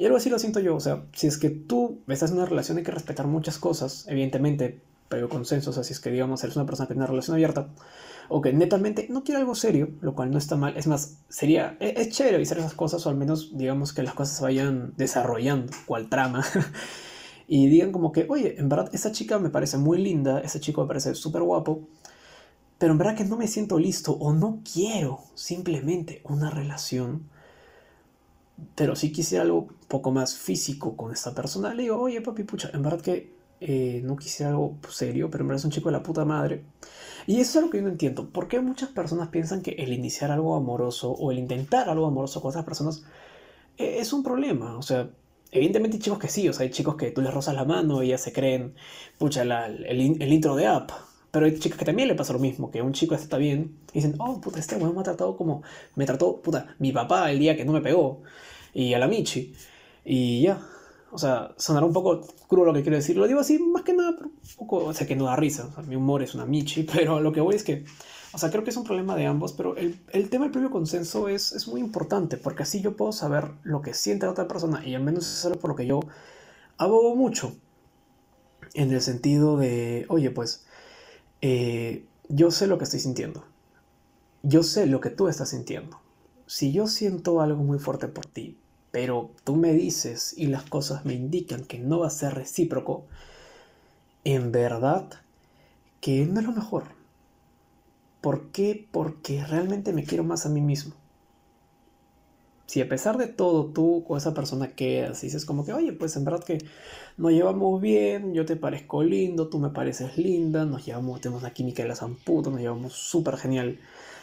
Y 0.00 0.06
algo 0.06 0.16
así 0.16 0.30
lo 0.30 0.38
siento 0.38 0.60
yo. 0.60 0.74
O 0.76 0.80
sea, 0.80 1.04
si 1.12 1.26
es 1.26 1.36
que 1.36 1.50
tú 1.50 2.00
estás 2.08 2.30
en 2.30 2.38
una 2.38 2.46
relación, 2.46 2.78
hay 2.78 2.84
que 2.84 2.90
respetar 2.90 3.26
muchas 3.26 3.58
cosas, 3.58 4.06
evidentemente, 4.08 4.80
pero 5.10 5.28
consenso. 5.28 5.68
O 5.68 5.72
sea, 5.74 5.84
si 5.84 5.92
es 5.92 6.00
que, 6.00 6.10
digamos, 6.10 6.42
eres 6.42 6.56
una 6.56 6.64
persona 6.64 6.86
que 6.86 6.94
tiene 6.94 7.04
una 7.04 7.10
relación 7.10 7.34
abierta, 7.34 7.68
o 8.30 8.40
que 8.40 8.50
netamente 8.54 9.08
no 9.10 9.24
quiere 9.24 9.42
algo 9.42 9.54
serio, 9.54 9.90
lo 10.00 10.14
cual 10.14 10.30
no 10.30 10.38
está 10.38 10.56
mal. 10.56 10.74
Es 10.78 10.86
más, 10.86 11.18
sería, 11.28 11.76
es, 11.80 11.98
es 11.98 12.16
chévere 12.16 12.40
hacer 12.40 12.56
esas 12.56 12.72
cosas, 12.72 13.04
o 13.04 13.10
al 13.10 13.16
menos 13.16 13.50
digamos 13.58 13.92
que 13.92 14.02
las 14.02 14.14
cosas 14.14 14.38
se 14.38 14.42
vayan 14.42 14.94
desarrollando, 14.96 15.70
cual 15.84 16.08
trama. 16.08 16.46
y 17.46 17.66
digan 17.66 17.92
como 17.92 18.10
que, 18.10 18.24
oye, 18.30 18.58
en 18.58 18.70
verdad 18.70 18.88
esa 18.94 19.12
chica 19.12 19.38
me 19.38 19.50
parece 19.50 19.76
muy 19.76 19.98
linda, 19.98 20.40
ese 20.40 20.60
chico 20.60 20.80
me 20.80 20.88
parece 20.88 21.14
súper 21.14 21.42
guapo, 21.42 21.86
pero 22.78 22.92
en 22.92 22.98
verdad 22.98 23.16
que 23.16 23.24
no 23.24 23.36
me 23.36 23.48
siento 23.48 23.78
listo 23.78 24.12
o 24.12 24.32
no 24.32 24.60
quiero 24.72 25.20
simplemente 25.34 26.22
una 26.24 26.48
relación, 26.48 27.28
pero 28.74 28.96
si 28.96 29.12
quisiera 29.12 29.44
algo 29.44 29.62
un 29.62 29.86
poco 29.88 30.10
más 30.10 30.36
físico 30.36 30.96
con 30.96 31.12
esta 31.12 31.34
persona, 31.34 31.74
le 31.74 31.84
digo, 31.84 32.00
oye 32.00 32.20
papi, 32.20 32.44
pucha, 32.44 32.70
en 32.72 32.82
verdad 32.82 33.00
que 33.00 33.32
eh, 33.60 34.00
no 34.04 34.16
quisiera 34.16 34.50
algo 34.50 34.78
serio, 34.88 35.30
pero 35.30 35.42
en 35.42 35.48
verdad 35.48 35.60
es 35.60 35.64
un 35.66 35.70
chico 35.70 35.88
de 35.90 35.92
la 35.92 36.02
puta 36.02 36.24
madre. 36.24 36.64
Y 37.26 37.40
eso 37.40 37.50
es 37.50 37.56
algo 37.56 37.70
que 37.70 37.78
yo 37.78 37.84
no 37.84 37.90
entiendo. 37.90 38.30
¿Por 38.30 38.48
qué 38.48 38.60
muchas 38.60 38.88
personas 38.90 39.28
piensan 39.28 39.62
que 39.62 39.72
el 39.72 39.92
iniciar 39.92 40.30
algo 40.30 40.56
amoroso 40.56 41.12
o 41.12 41.30
el 41.30 41.38
intentar 41.38 41.88
algo 41.88 42.06
amoroso 42.06 42.40
con 42.40 42.50
otras 42.50 42.64
personas 42.64 43.04
eh, 43.78 43.96
es 43.98 44.12
un 44.12 44.22
problema? 44.22 44.78
O 44.78 44.82
sea, 44.82 45.10
evidentemente 45.52 45.96
hay 45.96 46.02
chicos 46.02 46.18
que 46.18 46.28
sí, 46.28 46.48
o 46.48 46.52
sea, 46.52 46.64
hay 46.64 46.70
chicos 46.70 46.96
que 46.96 47.10
tú 47.10 47.20
les 47.22 47.32
rozas 47.32 47.54
la 47.54 47.64
mano 47.64 48.02
y 48.02 48.08
ya 48.08 48.18
se 48.18 48.32
creen, 48.32 48.74
pucha, 49.18 49.42
el, 49.42 50.32
intro 50.32 50.56
de 50.56 50.66
app. 50.66 50.90
Pero 51.30 51.46
hay 51.46 51.58
chicas 51.58 51.78
que 51.78 51.84
también 51.84 52.08
le 52.08 52.14
pasa 52.14 52.32
lo 52.32 52.38
mismo, 52.38 52.70
que 52.70 52.82
un 52.82 52.92
chico 52.92 53.14
está 53.14 53.38
bien 53.38 53.76
y 53.92 54.00
dicen, 54.00 54.16
oh, 54.18 54.40
puta, 54.40 54.58
este 54.58 54.76
weón 54.76 54.94
me 54.94 55.00
ha 55.00 55.04
tratado 55.04 55.36
como 55.36 55.62
me 55.94 56.04
trató, 56.04 56.42
puta, 56.42 56.74
mi 56.78 56.92
papá 56.92 57.30
el 57.30 57.38
día 57.38 57.56
que 57.56 57.64
no 57.64 57.72
me 57.72 57.80
pegó 57.80 58.22
y 58.74 58.94
a 58.94 58.98
la 58.98 59.08
Michi. 59.08 59.54
Y 60.04 60.42
ya, 60.42 60.60
o 61.12 61.18
sea, 61.18 61.54
sonará 61.56 61.86
un 61.86 61.92
poco 61.92 62.20
crudo 62.48 62.66
lo 62.66 62.72
que 62.72 62.82
quiero 62.82 62.96
decir. 62.96 63.16
Lo 63.16 63.26
digo 63.26 63.40
así, 63.40 63.58
más 63.58 63.82
que 63.82 63.92
nada, 63.92 64.14
pero 64.16 64.30
un 64.30 64.56
poco, 64.56 64.84
o 64.84 64.94
sea, 64.94 65.06
que 65.06 65.16
no 65.16 65.24
da 65.24 65.36
risa. 65.36 65.66
O 65.66 65.74
sea, 65.74 65.82
mi 65.82 65.96
humor 65.96 66.22
es 66.22 66.34
una 66.34 66.46
michi, 66.46 66.82
pero 66.92 67.20
lo 67.20 67.32
que 67.32 67.40
voy 67.40 67.54
es 67.54 67.64
que, 67.64 67.84
o 68.32 68.38
sea, 68.38 68.50
creo 68.50 68.64
que 68.64 68.70
es 68.70 68.76
un 68.76 68.84
problema 68.84 69.16
de 69.16 69.26
ambos, 69.26 69.52
pero 69.52 69.76
el, 69.76 70.00
el 70.12 70.30
tema 70.30 70.44
del 70.44 70.52
propio 70.52 70.70
consenso 70.70 71.28
es, 71.28 71.52
es, 71.52 71.66
muy 71.68 71.80
importante, 71.80 72.36
porque 72.36 72.62
así 72.62 72.80
yo 72.80 72.96
puedo 72.96 73.12
saber 73.12 73.50
lo 73.64 73.82
que 73.82 73.94
siente 73.94 74.26
la 74.26 74.32
otra 74.32 74.48
persona, 74.48 74.86
y 74.86 74.94
al 74.94 75.02
menos 75.02 75.26
es 75.26 75.44
algo 75.44 75.58
por 75.58 75.70
lo 75.70 75.76
que 75.76 75.86
yo 75.86 76.00
abogo 76.78 77.16
mucho. 77.16 77.56
En 78.74 78.92
el 78.92 79.00
sentido 79.00 79.56
de, 79.56 80.06
oye, 80.08 80.30
pues, 80.30 80.64
eh, 81.42 82.04
yo 82.28 82.50
sé 82.50 82.66
lo 82.66 82.78
que 82.78 82.84
estoy 82.84 83.00
sintiendo. 83.00 83.44
Yo 84.42 84.62
sé 84.62 84.86
lo 84.86 85.00
que 85.00 85.10
tú 85.10 85.28
estás 85.28 85.50
sintiendo. 85.50 86.00
Si 86.46 86.72
yo 86.72 86.86
siento 86.86 87.40
algo 87.40 87.62
muy 87.62 87.78
fuerte 87.78 88.08
por 88.08 88.26
ti, 88.26 88.58
pero 88.90 89.30
tú 89.44 89.56
me 89.56 89.72
dices 89.72 90.34
y 90.36 90.46
las 90.46 90.64
cosas 90.64 91.04
me 91.04 91.14
indican 91.14 91.64
que 91.64 91.78
no 91.78 92.00
va 92.00 92.08
a 92.08 92.10
ser 92.10 92.34
recíproco, 92.34 93.06
en 94.24 94.52
verdad 94.52 95.08
que 96.00 96.26
no 96.26 96.40
es 96.40 96.46
lo 96.46 96.52
mejor. 96.52 96.84
¿Por 98.20 98.48
qué? 98.48 98.86
Porque 98.90 99.44
realmente 99.44 99.92
me 99.92 100.04
quiero 100.04 100.24
más 100.24 100.46
a 100.46 100.48
mí 100.50 100.60
mismo. 100.60 100.94
Si 102.70 102.80
a 102.80 102.88
pesar 102.88 103.18
de 103.18 103.26
todo 103.26 103.64
tú 103.64 104.04
con 104.06 104.16
esa 104.16 104.32
persona 104.32 104.68
quedas 104.68 105.24
y 105.24 105.26
dices 105.26 105.44
como 105.44 105.64
que, 105.64 105.72
oye, 105.72 105.92
pues 105.92 106.14
en 106.14 106.24
verdad 106.24 106.44
que 106.44 106.58
nos 107.16 107.32
llevamos 107.32 107.80
bien, 107.80 108.32
yo 108.32 108.46
te 108.46 108.54
parezco 108.54 109.02
lindo, 109.02 109.48
tú 109.48 109.58
me 109.58 109.70
pareces 109.70 110.16
linda, 110.16 110.64
nos 110.64 110.86
llevamos, 110.86 111.20
tenemos 111.20 111.42
una 111.42 111.52
química 111.52 111.82
de 111.82 111.88
la 111.88 111.96
zamputa, 111.96 112.48
nos 112.48 112.60
llevamos 112.60 112.92
súper 112.92 113.38
genial 113.38 113.80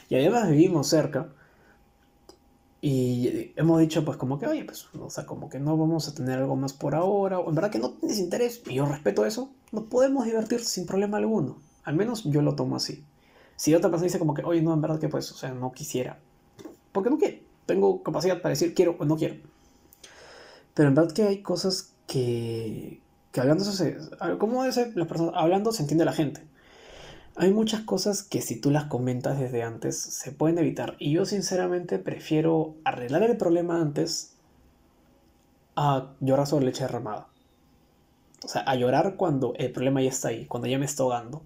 y 0.08 0.16
además 0.16 0.50
vivimos 0.50 0.88
cerca, 0.88 1.28
y 2.80 3.52
hemos 3.58 3.82
dicho, 3.82 4.06
pues, 4.06 4.16
como 4.16 4.40
que, 4.40 4.48
oye, 4.48 4.64
pues, 4.64 4.88
o 4.98 5.10
sea, 5.10 5.26
como 5.26 5.50
que 5.50 5.60
no 5.60 5.76
vamos 5.76 6.08
a 6.08 6.14
tener 6.16 6.40
algo 6.40 6.56
más 6.56 6.72
por 6.72 6.96
ahora, 6.96 7.40
o 7.40 7.50
en 7.50 7.56
verdad 7.56 7.70
que 7.70 7.80
no 7.80 7.90
tienes 7.90 8.18
interés, 8.18 8.62
y 8.66 8.76
yo 8.76 8.86
respeto 8.86 9.26
eso, 9.26 9.52
nos 9.74 9.84
podemos 9.86 10.24
divertir 10.24 10.64
sin 10.64 10.86
problema 10.86 11.18
alguno. 11.18 11.58
Al 11.84 11.98
menos 11.98 12.24
yo 12.24 12.42
lo 12.42 12.56
tomo 12.56 12.78
así. 12.78 13.04
Si 13.58 13.76
otra 13.76 13.90
persona 13.90 14.06
dice, 14.06 14.20
como 14.20 14.34
que, 14.34 14.44
oye, 14.44 14.62
no, 14.62 14.74
en 14.74 14.80
verdad 14.80 15.02
que, 15.02 15.10
pues, 15.10 15.30
o 15.34 15.36
sea, 15.36 15.52
no 15.52 15.74
quisiera. 15.74 16.20
Porque 16.94 17.10
no 17.10 17.18
quiero. 17.18 17.47
Tengo 17.68 18.02
capacidad 18.02 18.42
para 18.42 18.50
decir 18.50 18.74
quiero 18.74 18.96
o 18.98 19.06
no 19.06 19.16
quiero. 19.18 19.36
Pero 20.74 20.90
en 20.90 20.96
verdad 20.96 21.14
que 21.14 21.24
hay 21.24 21.44
cosas 21.44 21.94
que, 22.08 23.02
que 23.32 23.42
hablando, 23.42 23.64
se, 23.64 23.98
como 24.40 24.64
dice 24.64 24.92
la 24.96 25.06
persona, 25.06 25.32
hablando 25.36 25.72
se 25.72 25.84
entiende 25.84 26.06
la 26.06 26.14
gente. 26.14 26.42
Hay 27.36 27.52
muchas 27.52 27.82
cosas 27.82 28.24
que 28.24 28.42
si 28.42 28.60
tú 28.60 28.72
las 28.72 28.86
comentas 28.86 29.40
desde 29.40 29.62
antes 29.62 29.96
se 30.00 30.32
pueden 30.32 30.58
evitar. 30.58 30.96
Y 30.98 31.12
yo 31.12 31.26
sinceramente 31.26 32.00
prefiero 32.00 32.76
arreglar 32.84 33.22
el 33.22 33.38
problema 33.38 33.80
antes 33.80 34.34
a 35.76 36.16
llorar 36.20 36.48
sobre 36.48 36.66
leche 36.66 36.84
derramada. 36.84 37.28
O 38.44 38.48
sea, 38.48 38.62
a 38.62 38.76
llorar 38.76 39.16
cuando 39.18 39.54
el 39.58 39.72
problema 39.72 40.02
ya 40.02 40.10
está 40.10 40.30
ahí, 40.30 40.46
cuando 40.46 40.68
ya 40.68 40.80
me 40.80 40.86
está 40.86 41.04
ahogando. 41.04 41.44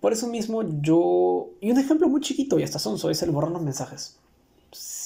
Por 0.00 0.12
eso 0.12 0.26
mismo 0.28 0.62
yo... 0.80 1.50
Y 1.60 1.70
un 1.70 1.78
ejemplo 1.78 2.08
muy 2.08 2.20
chiquito 2.20 2.58
y 2.58 2.62
hasta 2.62 2.78
sonso 2.78 3.08
es 3.10 3.22
el 3.22 3.30
borrar 3.30 3.50
los 3.50 3.62
mensajes. 3.62 4.18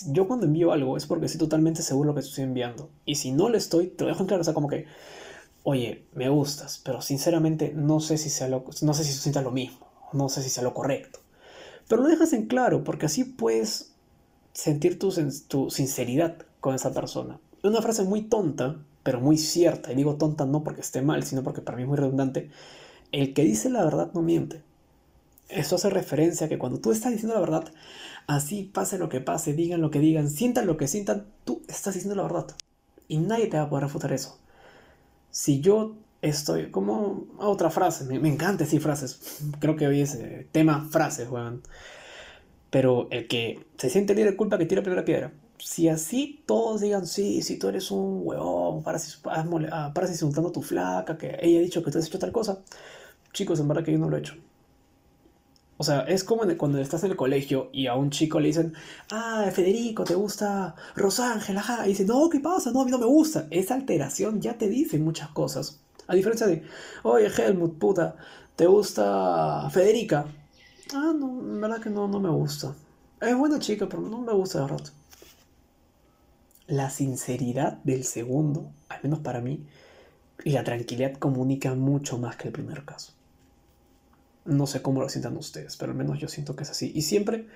Yo 0.09 0.27
cuando 0.27 0.47
envío 0.47 0.73
algo 0.73 0.97
es 0.97 1.07
porque 1.07 1.27
estoy 1.27 1.39
totalmente 1.39 1.83
seguro 1.83 2.09
de 2.09 2.11
lo 2.11 2.15
que 2.15 2.27
estoy 2.27 2.45
enviando. 2.45 2.91
Y 3.07 3.17
si 3.17 3.33
no 3.33 3.49
lo 3.49 3.57
estoy, 3.57 3.89
te 3.89 4.05
lo 4.05 4.09
dejo 4.09 4.21
en 4.23 4.27
claro. 4.27 4.41
O 4.41 4.45
sea, 4.45 4.55
como 4.55 4.69
que, 4.69 4.87
oye, 5.63 6.05
me 6.15 6.29
gustas, 6.29 6.81
pero 6.85 7.01
sinceramente 7.03 7.73
no 7.75 8.01
sé 8.01 8.19
si, 8.19 8.31
sea 8.31 8.49
lo... 8.49 8.65
no 8.83 8.95
sé 8.95 9.05
si 9.05 9.33
lo 9.33 9.51
mismo 9.51 9.93
no 10.13 10.29
sé 10.29 10.43
si 10.43 10.51
sea 10.51 10.63
lo 10.63 10.75
correcto. 10.75 11.21
Pero 11.89 12.03
lo 12.03 12.09
dejas 12.09 12.33
en 12.33 12.47
claro 12.47 12.85
porque 12.85 13.07
así 13.07 13.25
puedes 13.25 13.93
sentir 14.53 14.99
tu, 14.99 15.13
tu 15.49 15.71
sinceridad 15.71 16.37
con 16.61 16.75
esa 16.75 16.93
persona. 16.93 17.39
Una 17.63 17.83
frase 17.83 18.05
muy 18.05 18.23
tonta, 18.23 18.77
pero 19.03 19.21
muy 19.21 19.39
cierta. 19.39 19.93
Y 19.93 19.97
digo 19.97 20.17
tonta 20.17 20.47
no 20.47 20.63
porque 20.63 20.81
esté 20.81 21.03
mal, 21.03 21.23
sino 21.25 21.43
porque 21.43 21.61
para 21.61 21.77
mí 21.77 21.83
es 21.83 21.89
muy 21.89 21.97
redundante. 21.97 22.51
El 23.11 23.35
que 23.35 23.43
dice 23.43 23.71
la 23.71 23.85
verdad 23.85 24.11
no 24.15 24.23
miente. 24.23 24.63
Eso 25.49 25.77
hace 25.77 25.91
referencia 25.91 26.47
a 26.47 26.49
que 26.49 26.59
cuando 26.59 26.81
tú 26.81 26.93
estás 26.93 27.13
diciendo 27.13 27.35
la 27.35 27.41
verdad, 27.41 27.73
así 28.27 28.65
pase 28.65 28.99
lo 28.99 29.09
que 29.09 29.21
pase, 29.21 29.53
digan 29.53 29.81
lo 29.81 29.91
que 29.91 29.99
digan, 29.99 30.31
sientan 30.31 30.67
lo 30.67 30.77
que 30.77 30.89
sientan, 30.89 31.27
tú 31.45 31.63
estás 31.69 31.95
diciendo 31.95 32.17
la 32.17 32.23
verdad. 32.23 32.47
Y 33.09 33.19
nadie 33.19 33.47
te 33.49 33.59
va 33.59 33.65
a 33.65 33.69
poder 33.69 33.85
refutar 33.85 34.13
eso. 34.13 34.39
Si 35.31 35.61
yo 35.61 35.97
estoy, 36.23 36.71
como 36.71 37.27
otra 37.39 37.71
frase, 37.71 38.05
me, 38.05 38.29
encanta 38.29 38.65
decir 38.65 38.81
frases, 38.81 39.21
creo 39.59 39.77
que 39.77 39.87
hoy 39.87 40.01
es 40.01 40.15
eh, 40.15 40.47
tema 40.53 40.89
frases, 40.91 41.29
weón. 41.29 41.63
Pero 42.71 43.09
el 43.11 43.29
que 43.29 43.67
se 43.77 43.91
siente 43.91 44.15
libre 44.15 44.31
de 44.31 44.37
culpa 44.37 44.57
que 44.57 44.65
tira 44.65 44.83
primera 44.83 45.05
piedra. 45.05 45.33
Si 45.59 45.89
así 45.89 46.43
todos 46.47 46.81
digan, 46.81 47.07
sí, 47.07 47.43
si 47.43 47.59
tú 47.59 47.69
eres 47.69 47.91
un 47.91 48.23
huevón, 48.25 48.83
para 48.83 48.99
ah, 48.99 49.93
si 50.07 50.13
insultando 50.13 50.49
a 50.49 50.53
tu 50.53 50.63
flaca, 50.63 51.19
que 51.19 51.37
ella 51.41 51.59
ha 51.59 51.63
dicho 51.63 51.83
que 51.83 51.91
tú 51.91 51.99
has 51.99 52.07
hecho 52.07 52.19
tal 52.19 52.33
cosa, 52.33 52.61
chicos, 53.33 53.61
en 53.61 53.69
verdad 53.69 53.85
que 53.85 53.93
yo 53.93 53.99
no 53.99 54.09
lo 54.09 54.17
he 54.17 54.21
hecho. 54.21 54.35
O 55.79 55.85
sea, 55.85 56.01
es 56.03 56.23
como 56.23 56.43
cuando 56.57 56.79
estás 56.79 57.03
en 57.05 57.11
el 57.11 57.17
colegio 57.17 57.71
y 57.73 57.87
a 57.87 57.95
un 57.95 58.11
chico 58.11 58.39
le 58.39 58.49
dicen, 58.49 58.75
ah, 59.11 59.51
Federico, 59.53 60.05
¿te 60.05 60.15
gusta 60.15 60.75
Rosángel? 60.95 61.59
Ajá. 61.59 61.85
Y 61.87 61.91
dice, 61.91 62.05
no, 62.05 62.29
¿qué 62.29 62.41
pasa? 62.41 62.71
No, 62.71 62.83
a 62.83 62.85
mí 62.85 62.91
no 62.91 62.99
me 62.99 63.07
gusta. 63.07 63.47
Esa 63.51 63.75
alteración 63.75 64.41
ya 64.41 64.57
te 64.57 64.69
dice 64.69 64.99
muchas 64.99 65.31
cosas. 65.31 65.81
A 66.07 66.15
diferencia 66.15 66.47
de, 66.47 66.63
oye, 67.03 67.29
Helmut, 67.37 67.79
puta, 67.79 68.17
¿te 68.55 68.67
gusta 68.67 69.69
Federica? 69.71 70.27
Ah, 70.95 71.13
no, 71.19 71.41
en 71.41 71.61
verdad 71.61 71.81
que 71.81 71.91
no, 71.91 72.07
no 72.07 72.21
me 72.21 72.31
gusta. 72.31 72.75
Es 73.21 73.37
buena 73.37 73.59
chica, 73.59 73.89
pero 73.89 74.03
no 74.03 74.21
me 74.21 74.33
gusta 74.33 74.61
de 74.61 74.67
rato. 74.69 74.91
La 76.67 76.91
sinceridad 76.91 77.79
del 77.85 78.05
segundo, 78.05 78.73
al 78.89 79.01
menos 79.03 79.21
para 79.21 79.41
mí, 79.41 79.67
y 80.45 80.51
la 80.51 80.65
tranquilidad 80.65 81.15
comunica 81.15 81.75
mucho 81.75 82.19
más 82.19 82.37
que 82.37 82.49
el 82.49 82.53
primer 82.53 82.85
caso. 82.85 83.13
No 84.45 84.67
sé 84.67 84.83
cómo 84.83 85.01
lo 85.01 85.09
sientan 85.09 85.37
ustedes, 85.37 85.77
pero 85.77 85.93
al 85.93 85.99
menos 85.99 86.19
yo 86.19 86.29
siento 86.29 86.57
que 86.57 86.65
es 86.65 86.71
así. 86.71 86.93
Y 86.95 87.03
siempre, 87.03 87.47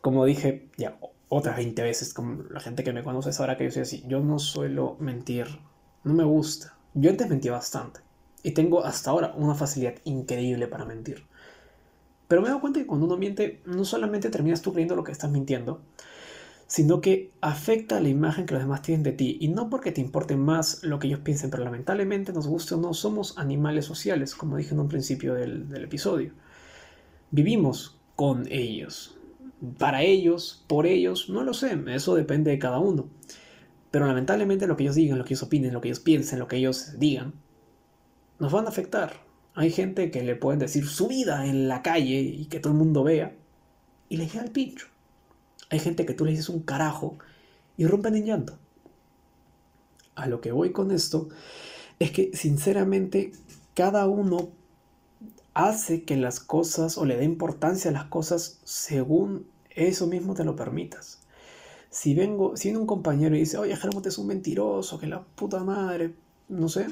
como 0.00 0.24
dije 0.24 0.68
ya 0.76 0.98
otras 1.28 1.56
20 1.56 1.82
veces, 1.82 2.12
como 2.12 2.42
la 2.50 2.60
gente 2.60 2.84
que 2.84 2.92
me 2.92 3.02
conoce 3.02 3.32
sabrá 3.32 3.56
que 3.56 3.64
yo 3.64 3.70
soy 3.70 3.82
así. 3.82 4.04
Yo 4.06 4.20
no 4.20 4.38
suelo 4.38 4.96
mentir, 5.00 5.46
no 6.04 6.12
me 6.12 6.24
gusta. 6.24 6.76
Yo 6.94 7.10
antes 7.10 7.28
mentía 7.28 7.52
bastante. 7.52 8.00
Y 8.42 8.50
tengo 8.50 8.84
hasta 8.84 9.10
ahora 9.10 9.32
una 9.36 9.54
facilidad 9.54 9.94
increíble 10.04 10.66
para 10.66 10.84
mentir. 10.84 11.24
Pero 12.28 12.42
me 12.42 12.48
he 12.48 12.50
dado 12.50 12.60
cuenta 12.60 12.80
que 12.80 12.86
cuando 12.86 13.06
uno 13.06 13.16
miente, 13.16 13.62
no 13.64 13.84
solamente 13.84 14.28
terminas 14.28 14.60
tú 14.62 14.72
creyendo 14.72 14.96
lo 14.96 15.04
que 15.04 15.12
estás 15.12 15.30
mintiendo, 15.30 15.80
sino 16.72 17.02
que 17.02 17.34
afecta 17.42 18.00
la 18.00 18.08
imagen 18.08 18.46
que 18.46 18.54
los 18.54 18.62
demás 18.62 18.80
tienen 18.80 19.02
de 19.02 19.12
ti. 19.12 19.36
Y 19.42 19.48
no 19.48 19.68
porque 19.68 19.92
te 19.92 20.00
importe 20.00 20.36
más 20.36 20.82
lo 20.82 20.98
que 20.98 21.06
ellos 21.06 21.20
piensen, 21.20 21.50
pero 21.50 21.64
lamentablemente, 21.64 22.32
nos 22.32 22.46
guste 22.46 22.76
o 22.76 22.78
no, 22.78 22.94
somos 22.94 23.36
animales 23.36 23.84
sociales, 23.84 24.34
como 24.34 24.56
dije 24.56 24.72
en 24.72 24.80
un 24.80 24.88
principio 24.88 25.34
del, 25.34 25.66
episodio. 25.84 26.32
Vivimos 27.30 28.00
con 28.16 28.50
ellos. 28.50 29.18
Para 29.76 30.02
ellos, 30.02 30.64
por 30.66 30.86
ellos, 30.86 31.28
no 31.28 31.42
lo 31.42 31.52
sé, 31.52 31.78
eso 31.88 32.14
depende 32.14 32.50
de 32.50 32.58
cada 32.58 32.78
uno. 32.78 33.06
Pero 33.90 34.06
lamentablemente 34.06 34.66
lo 34.66 34.74
que 34.74 34.84
ellos 34.84 34.96
digan, 34.96 35.18
lo 35.18 35.24
que 35.26 35.34
ellos 35.34 35.42
opinen, 35.42 35.74
lo 35.74 35.82
que 35.82 35.88
ellos 35.88 36.00
piensen, 36.00 36.38
lo 36.38 36.48
que 36.48 36.56
ellos 36.56 36.98
digan, 36.98 37.34
nos 38.38 38.50
van 38.50 38.64
a 38.64 38.70
afectar. 38.70 39.20
Hay 39.52 39.70
gente 39.72 40.10
que 40.10 40.22
le 40.22 40.36
pueden 40.36 40.60
decir 40.60 40.86
su 40.86 41.08
vida 41.08 41.44
en 41.46 41.68
la 41.68 41.82
calle 41.82 42.20
y 42.20 42.46
que 42.46 42.60
todo 42.60 42.72
el 42.72 42.78
mundo 42.78 43.04
vea 43.04 43.36
y 44.08 44.16
le 44.16 44.26
llega 44.26 44.42
el 44.42 44.52
pincho. 44.52 44.91
Hay 45.72 45.78
gente 45.78 46.04
que 46.04 46.12
tú 46.12 46.26
le 46.26 46.32
dices 46.32 46.50
un 46.50 46.60
carajo 46.60 47.16
y 47.78 47.86
rompen 47.86 48.14
en 48.14 48.26
llanto. 48.26 48.58
A 50.14 50.26
lo 50.26 50.42
que 50.42 50.52
voy 50.52 50.70
con 50.70 50.90
esto 50.90 51.30
es 51.98 52.10
que 52.10 52.30
sinceramente 52.36 53.32
cada 53.72 54.06
uno 54.06 54.50
hace 55.54 56.04
que 56.04 56.16
las 56.16 56.40
cosas 56.40 56.98
o 56.98 57.06
le 57.06 57.16
dé 57.16 57.24
importancia 57.24 57.90
a 57.90 57.94
las 57.94 58.04
cosas 58.04 58.60
según 58.64 59.46
eso 59.70 60.06
mismo 60.06 60.34
te 60.34 60.44
lo 60.44 60.56
permitas. 60.56 61.20
Si 61.88 62.14
vengo, 62.14 62.54
si 62.54 62.68
viene 62.68 62.80
un 62.80 62.86
compañero 62.86 63.34
y 63.34 63.40
dice, 63.40 63.56
oye, 63.56 63.74
Germán 63.74 64.02
es 64.04 64.18
un 64.18 64.26
mentiroso, 64.26 64.98
que 64.98 65.06
la 65.06 65.24
puta 65.24 65.64
madre, 65.64 66.14
no 66.50 66.68
sé. 66.68 66.86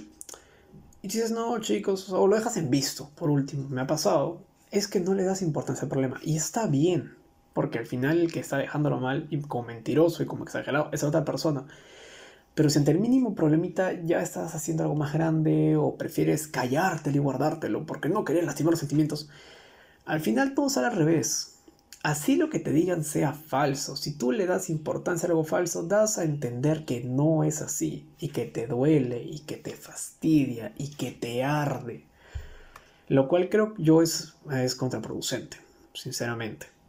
Y 1.02 1.08
dices, 1.08 1.32
no, 1.32 1.60
chicos, 1.60 2.08
o 2.08 2.26
lo 2.26 2.34
dejas 2.34 2.56
en 2.56 2.70
visto, 2.70 3.10
por 3.14 3.28
último, 3.28 3.68
me 3.68 3.82
ha 3.82 3.86
pasado. 3.86 4.40
Es 4.70 4.88
que 4.88 5.00
no 5.00 5.12
le 5.12 5.24
das 5.24 5.42
importancia 5.42 5.82
al 5.82 5.90
problema. 5.90 6.18
Y 6.22 6.38
está 6.38 6.66
bien. 6.66 7.19
Porque 7.60 7.78
al 7.78 7.84
final 7.84 8.20
el 8.20 8.32
que 8.32 8.40
está 8.40 8.56
dejándolo 8.56 9.00
mal 9.00 9.26
y 9.28 9.38
como 9.42 9.64
mentiroso 9.64 10.22
y 10.22 10.26
como 10.26 10.44
exagerado 10.44 10.88
es 10.92 11.04
otra 11.04 11.26
persona. 11.26 11.66
Pero 12.54 12.70
si 12.70 12.78
ante 12.78 12.90
el 12.90 13.00
mínimo 13.00 13.34
problemita 13.34 13.92
ya 13.92 14.22
estás 14.22 14.54
haciendo 14.54 14.82
algo 14.82 14.94
más 14.94 15.12
grande 15.12 15.76
o 15.76 15.98
prefieres 15.98 16.48
callártelo 16.48 17.18
y 17.18 17.20
guardártelo 17.20 17.84
porque 17.84 18.08
no 18.08 18.24
querés 18.24 18.46
lastimar 18.46 18.70
los 18.70 18.80
sentimientos, 18.80 19.28
al 20.06 20.20
final 20.20 20.54
todo 20.54 20.70
sale 20.70 20.86
al 20.86 20.96
revés. 20.96 21.58
Así 22.02 22.36
lo 22.36 22.48
que 22.48 22.60
te 22.60 22.72
digan 22.72 23.04
sea 23.04 23.34
falso. 23.34 23.94
Si 23.94 24.14
tú 24.16 24.32
le 24.32 24.46
das 24.46 24.70
importancia 24.70 25.26
a 25.26 25.32
algo 25.32 25.44
falso, 25.44 25.82
das 25.82 26.16
a 26.16 26.24
entender 26.24 26.86
que 26.86 27.04
no 27.04 27.44
es 27.44 27.60
así 27.60 28.08
y 28.18 28.28
que 28.28 28.46
te 28.46 28.66
duele 28.66 29.22
y 29.22 29.40
que 29.40 29.58
te 29.58 29.72
fastidia 29.72 30.72
y 30.78 30.92
que 30.92 31.10
te 31.10 31.44
arde. 31.44 32.06
Lo 33.08 33.28
cual 33.28 33.50
creo 33.50 33.74
yo 33.76 34.00
es, 34.00 34.34
es 34.50 34.74
contraproducente, 34.74 35.58
sinceramente. 35.92 36.79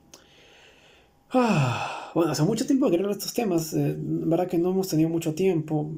Ah, 1.33 2.11
bueno, 2.13 2.31
hace 2.31 2.43
mucho 2.43 2.65
tiempo 2.65 2.87
que 2.87 2.97
quería 2.97 3.09
estos 3.09 3.33
temas. 3.33 3.73
Eh, 3.73 3.95
verdad 3.97 4.47
que 4.47 4.57
no 4.57 4.71
hemos 4.71 4.89
tenido 4.89 5.09
mucho 5.09 5.33
tiempo. 5.33 5.91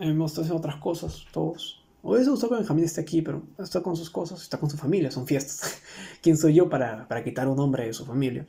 Hemos 0.00 0.30
estado 0.30 0.42
haciendo 0.44 0.58
otras 0.58 0.76
cosas, 0.76 1.24
todos. 1.32 1.82
Hoy 2.02 2.24
se 2.24 2.30
gustó 2.30 2.48
que 2.48 2.54
Benjamín 2.54 2.84
esté 2.84 3.00
aquí, 3.00 3.20
pero 3.20 3.42
está 3.58 3.82
con 3.82 3.96
sus 3.96 4.08
cosas, 4.10 4.40
está 4.42 4.58
con 4.58 4.70
su 4.70 4.76
familia, 4.76 5.10
son 5.10 5.26
fiestas. 5.26 5.82
¿Quién 6.22 6.36
soy 6.36 6.54
yo 6.54 6.70
para, 6.70 7.08
para 7.08 7.24
quitar 7.24 7.48
un 7.48 7.58
hombre 7.58 7.86
de 7.86 7.92
su 7.92 8.06
familia? 8.06 8.46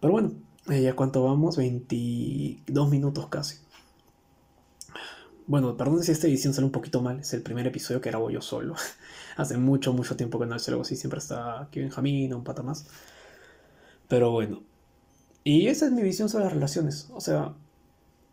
Pero 0.00 0.12
bueno, 0.12 0.32
eh, 0.68 0.82
ya 0.82 0.94
cuánto 0.96 1.22
vamos, 1.24 1.56
22 1.56 2.90
minutos 2.90 3.28
casi. 3.28 3.58
Bueno, 5.46 5.76
perdón 5.76 6.02
si 6.02 6.12
esta 6.12 6.26
edición 6.26 6.52
sale 6.52 6.66
un 6.66 6.72
poquito 6.72 7.00
mal, 7.00 7.20
es 7.20 7.32
el 7.32 7.42
primer 7.42 7.66
episodio 7.66 8.00
que 8.00 8.10
grabo 8.10 8.30
yo 8.30 8.42
solo. 8.42 8.74
Hace 9.36 9.56
mucho, 9.56 9.92
mucho 9.92 10.16
tiempo 10.16 10.38
que 10.38 10.46
no 10.46 10.56
hice 10.56 10.72
algo 10.72 10.82
así, 10.82 10.96
siempre 10.96 11.18
está 11.18 11.62
aquí 11.62 11.80
Benjamín, 11.80 12.34
un 12.34 12.44
pata 12.44 12.62
más. 12.62 12.86
Pero 14.08 14.30
bueno, 14.30 14.62
y 15.44 15.68
esa 15.68 15.86
es 15.86 15.92
mi 15.92 16.02
visión 16.02 16.28
sobre 16.28 16.44
las 16.44 16.52
relaciones. 16.52 17.08
O 17.12 17.20
sea, 17.20 17.54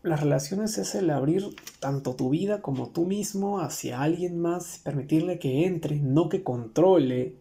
las 0.02 0.20
relaciones 0.20 0.78
es 0.78 0.94
el 0.94 1.10
abrir 1.10 1.44
tanto 1.80 2.14
tu 2.14 2.30
vida 2.30 2.62
como 2.62 2.90
tú 2.90 3.06
mismo 3.06 3.60
hacia 3.60 4.00
alguien 4.00 4.38
más, 4.38 4.80
permitirle 4.84 5.38
que 5.38 5.66
entre, 5.66 5.96
no 5.96 6.28
que 6.28 6.44
controle, 6.44 7.34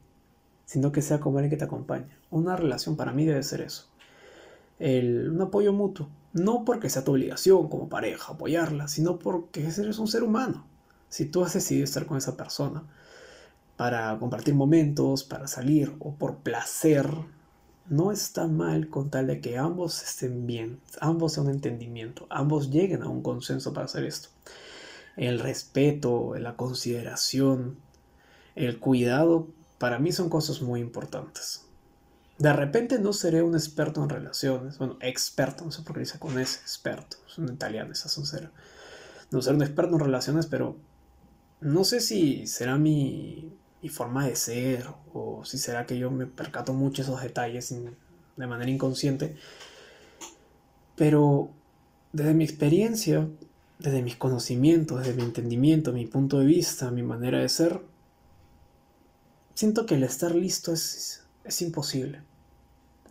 sino 0.65 0.91
que 0.91 1.01
sea 1.01 1.19
como 1.19 1.37
alguien 1.37 1.51
que 1.51 1.57
te 1.57 1.65
acompaña. 1.65 2.17
Una 2.31 2.55
relación 2.55 2.95
para 2.95 3.11
mí 3.11 3.25
debe 3.25 3.43
ser 3.43 3.61
eso. 3.61 3.87
El, 4.79 5.29
un 5.29 5.41
apoyo 5.41 5.73
mutuo. 5.73 6.09
No 6.33 6.65
porque 6.65 6.89
sea 6.89 7.03
tu 7.03 7.11
obligación 7.11 7.69
como 7.69 7.87
pareja 7.87 8.33
apoyarla, 8.33 8.87
sino 8.87 9.19
porque 9.19 9.61
eres 9.61 9.99
un 9.99 10.07
ser 10.07 10.23
humano. 10.23 10.65
Si 11.07 11.25
tú 11.25 11.43
has 11.43 11.53
decidido 11.53 11.85
estar 11.85 12.05
con 12.05 12.17
esa 12.17 12.35
persona 12.35 12.83
para 13.77 14.17
compartir 14.19 14.53
momentos, 14.55 15.23
para 15.23 15.47
salir 15.47 15.93
o 15.99 16.15
por 16.15 16.37
placer, 16.37 17.07
no 17.87 18.11
está 18.11 18.47
mal 18.47 18.89
con 18.89 19.09
tal 19.09 19.27
de 19.27 19.41
que 19.41 19.57
ambos 19.57 20.01
estén 20.01 20.47
bien, 20.47 20.79
ambos 21.01 21.33
sean 21.33 21.49
entendimiento, 21.49 22.25
ambos 22.29 22.71
lleguen 22.71 23.03
a 23.03 23.09
un 23.09 23.21
consenso 23.21 23.73
para 23.73 23.85
hacer 23.85 24.05
esto. 24.05 24.29
El 25.15 25.39
respeto, 25.39 26.35
la 26.35 26.55
consideración, 26.55 27.77
el 28.55 28.79
cuidado, 28.79 29.47
para 29.77 29.99
mí 29.99 30.11
son 30.11 30.29
cosas 30.29 30.61
muy 30.61 30.81
importantes. 30.81 31.65
De 32.37 32.51
repente 32.51 32.99
no 32.99 33.13
seré 33.13 33.43
un 33.43 33.53
experto 33.53 34.03
en 34.03 34.09
relaciones, 34.09 34.77
bueno, 34.77 34.97
experto, 34.99 35.63
no 35.63 35.71
sé 35.71 35.83
por 35.83 35.93
qué 35.93 36.01
dice 36.01 36.19
con 36.19 36.37
ese, 36.37 36.59
experto, 36.59 37.17
es 37.27 37.37
un 37.37 37.53
italiano, 37.53 37.93
esa 37.93 38.09
sincera. 38.09 38.51
No 39.31 39.41
seré 39.41 39.55
un 39.55 39.63
experto 39.63 39.93
en 39.93 39.99
relaciones, 40.01 40.47
pero 40.47 40.77
no 41.61 41.83
sé 41.83 42.01
si 42.01 42.45
será 42.47 42.77
mi 42.77 43.53
y 43.85 43.89
forma 43.89 44.25
de 44.25 44.35
ser, 44.35 44.87
o 45.13 45.45
si 45.45 45.59
será 45.59 45.85
que 45.85 45.99
yo 45.99 46.09
me 46.09 46.25
percato 46.25 46.73
mucho 46.73 47.03
esos 47.03 47.21
detalles 47.21 47.71
de 48.35 48.47
manera 48.47 48.71
inconsciente. 48.71 49.35
Pero 50.95 51.51
desde 52.11 52.33
mi 52.33 52.45
experiencia, 52.45 53.29
desde 53.77 54.01
mis 54.01 54.15
conocimientos, 54.15 54.97
desde 54.97 55.13
mi 55.13 55.21
entendimiento, 55.21 55.93
mi 55.93 56.07
punto 56.07 56.39
de 56.39 56.47
vista, 56.47 56.89
mi 56.89 57.03
manera 57.03 57.37
de 57.37 57.47
ser, 57.47 57.79
siento 59.53 59.85
que 59.85 59.93
el 59.93 60.03
estar 60.03 60.33
listo 60.33 60.73
es, 60.73 61.23
es 61.43 61.61
imposible. 61.61 62.23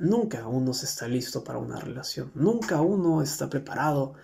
Nunca 0.00 0.48
uno 0.48 0.74
se 0.74 0.86
está 0.86 1.06
listo 1.06 1.44
para 1.44 1.60
una 1.60 1.78
relación. 1.78 2.32
Nunca 2.34 2.80
uno 2.80 3.22
está 3.22 3.48
preparado 3.48 4.14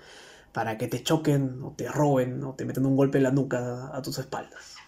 para 0.50 0.76
que 0.78 0.88
te 0.88 1.04
choquen 1.04 1.62
o 1.62 1.74
te 1.76 1.86
roben 1.86 2.42
o 2.42 2.54
te 2.54 2.64
meten 2.64 2.86
un 2.86 2.96
golpe 2.96 3.18
en 3.18 3.22
la 3.22 3.30
nuca 3.30 3.96
a 3.96 4.02
tus 4.02 4.18
espaldas. 4.18 4.79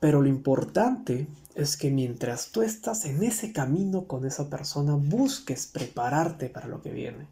Pero 0.00 0.22
lo 0.22 0.28
importante 0.28 1.26
es 1.54 1.76
que 1.76 1.90
mientras 1.90 2.52
tú 2.52 2.62
estás 2.62 3.04
en 3.04 3.22
ese 3.24 3.52
camino 3.52 4.04
con 4.04 4.24
esa 4.24 4.48
persona, 4.48 4.94
busques 4.94 5.66
prepararte 5.66 6.48
para 6.48 6.68
lo 6.68 6.82
que 6.82 6.92
viene. 6.92 7.26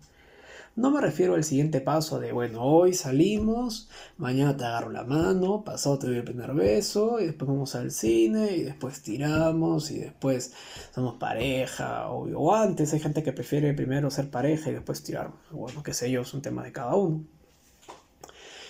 No 0.74 0.90
me 0.90 1.00
refiero 1.00 1.36
al 1.36 1.44
siguiente 1.44 1.80
paso 1.80 2.20
de, 2.20 2.32
bueno, 2.32 2.62
hoy 2.62 2.92
salimos, 2.92 3.88
mañana 4.18 4.54
te 4.56 4.64
agarro 4.64 4.90
la 4.90 5.04
mano, 5.04 5.64
pasado 5.64 5.98
te 5.98 6.06
doy 6.08 6.16
el 6.16 6.24
primer 6.24 6.52
beso, 6.52 7.18
y 7.18 7.24
después 7.26 7.48
vamos 7.48 7.74
al 7.74 7.90
cine, 7.90 8.54
y 8.56 8.62
después 8.62 9.00
tiramos, 9.00 9.90
y 9.90 10.00
después 10.00 10.52
somos 10.94 11.14
pareja, 11.14 12.10
o, 12.10 12.28
o 12.36 12.54
antes 12.54 12.92
hay 12.92 13.00
gente 13.00 13.22
que 13.22 13.32
prefiere 13.32 13.72
primero 13.72 14.10
ser 14.10 14.28
pareja 14.30 14.68
y 14.68 14.74
después 14.74 15.02
tirar. 15.02 15.30
Bueno, 15.50 15.82
qué 15.82 15.94
sé 15.94 16.10
yo, 16.10 16.20
es 16.20 16.34
un 16.34 16.42
tema 16.42 16.62
de 16.62 16.72
cada 16.72 16.94
uno. 16.94 17.24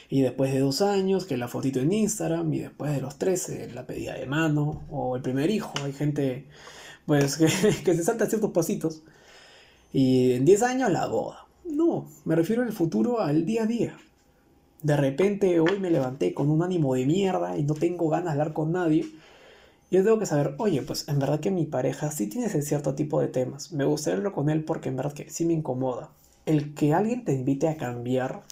Y 0.08 0.22
después 0.22 0.52
de 0.52 0.60
dos 0.60 0.82
años, 0.82 1.26
que 1.26 1.36
la 1.36 1.48
fotito 1.48 1.80
en 1.80 1.92
Instagram, 1.92 2.52
y 2.54 2.60
después 2.60 2.92
de 2.92 3.00
los 3.00 3.18
13, 3.18 3.72
la 3.72 3.86
pedida 3.86 4.14
de 4.14 4.26
mano, 4.26 4.84
o 4.90 5.16
el 5.16 5.22
primer 5.22 5.50
hijo. 5.50 5.72
Hay 5.82 5.92
gente, 5.92 6.46
pues, 7.06 7.36
que, 7.36 7.48
se 7.48 8.02
salta 8.04 8.26
ciertos 8.26 8.52
pasitos. 8.52 9.02
Y 9.92 10.32
en 10.32 10.44
10 10.44 10.62
años, 10.62 10.92
la 10.92 11.06
boda. 11.06 11.46
No, 11.64 12.08
me 12.24 12.36
refiero 12.36 12.62
al 12.62 12.72
futuro, 12.72 13.20
al 13.20 13.44
día 13.44 13.64
a 13.64 13.66
día. 13.66 13.96
De 14.82 14.96
repente 14.96 15.58
hoy 15.58 15.80
me 15.80 15.90
levanté 15.90 16.32
con 16.34 16.50
un 16.50 16.62
ánimo 16.62 16.94
de 16.94 17.06
mierda 17.06 17.56
y 17.58 17.64
no 17.64 17.74
tengo 17.74 18.08
ganas 18.08 18.26
de 18.26 18.40
hablar 18.40 18.52
con 18.52 18.72
nadie. 18.72 19.06
Yo 19.90 20.04
tengo 20.04 20.18
que 20.18 20.26
saber, 20.26 20.54
oye, 20.58 20.82
pues 20.82 21.08
en 21.08 21.18
verdad 21.18 21.40
que 21.40 21.50
mi 21.50 21.64
pareja 21.64 22.10
sí 22.10 22.28
tiene 22.28 22.46
ese 22.46 22.62
cierto 22.62 22.94
tipo 22.94 23.20
de 23.20 23.28
temas. 23.28 23.72
Me 23.72 23.84
gustaría 23.84 24.18
hablar 24.18 24.32
con 24.32 24.50
él 24.50 24.64
porque 24.64 24.88
en 24.88 24.96
verdad 24.96 25.12
que 25.12 25.30
sí 25.30 25.44
me 25.44 25.54
incomoda. 25.54 26.10
El 26.46 26.74
que 26.74 26.94
alguien 26.94 27.24
te 27.24 27.34
invite 27.34 27.68
a 27.68 27.76
cambiar 27.76 28.44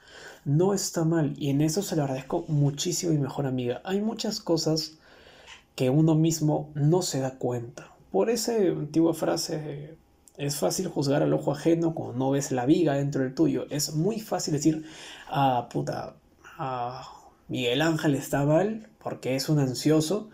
no 0.45 0.75
está 0.75 1.05
mal 1.05 1.35
y 1.39 1.51
en 1.51 1.61
eso 1.61 1.81
se 1.81 1.97
lo 1.97 2.03
agradezco 2.03 2.45
muchísimo 2.49 3.13
mi 3.13 3.19
mejor 3.19 3.47
amiga. 3.47 3.81
Hay 3.85 4.01
muchas 4.01 4.41
cosas 4.41 4.99
que 5.75 5.91
uno 5.91 6.15
mismo 6.15 6.71
no 6.75 7.03
se 7.03 7.21
da 7.21 7.39
cuenta. 7.39 7.93
Por 8.11 8.31
esa 8.31 8.57
antigua 8.57 9.15
frase, 9.15 9.97
es 10.37 10.57
fácil 10.57 10.89
juzgar 10.89 11.23
al 11.23 11.33
ojo 11.33 11.53
ajeno 11.53 11.95
cuando 11.95 12.19
no 12.19 12.31
ves 12.33 12.53
la 12.53 12.67
viga 12.67 12.95
dentro 12.95 13.23
del 13.23 13.35
tuyo. 13.35 13.67
Es 13.71 13.95
muy 13.95 14.21
fácil 14.21 14.55
decir, 14.55 14.85
ah, 15.29 15.69
puta, 15.73 16.17
ah, 16.59 17.09
Miguel 17.49 17.83
Ángel 17.83 18.15
está 18.15 18.45
mal 18.45 18.89
porque 19.03 19.37
es 19.37 19.49
un 19.49 19.59
ansioso. 19.59 20.31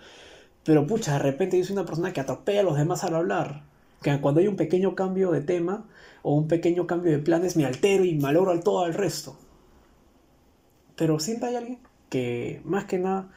Pero 0.65 0.87
pucha, 0.87 1.15
de 1.15 1.19
repente 1.21 1.59
yo 1.59 1.65
soy 1.65 1.75
una 1.75 1.87
persona 1.87 2.13
que 2.13 2.21
atropella 2.21 2.61
a 2.61 2.65
los 2.65 2.77
demás 2.77 3.05
al 3.05 3.15
hablar. 3.15 3.63
Que 4.03 4.19
cuando 4.21 4.41
hay 4.41 4.49
un 4.49 4.57
pequeño 4.57 4.95
cambio 4.95 5.31
de 5.31 5.43
tema 5.43 5.87
o 6.23 6.35
un 6.35 6.49
pequeño 6.49 6.87
cambio 6.87 7.13
de 7.13 7.19
planes 7.19 7.57
me 7.57 7.65
altero 7.65 8.05
y 8.05 8.15
malogro 8.15 8.51
al 8.51 8.63
todo 8.63 8.85
al 8.85 8.95
resto. 8.95 9.37
Pero 10.97 11.19
siempre 11.19 11.49
hay 11.49 11.57
alguien 11.57 11.79
que, 12.09 12.61
más 12.65 12.85
que 12.85 12.99
nada, 12.99 13.31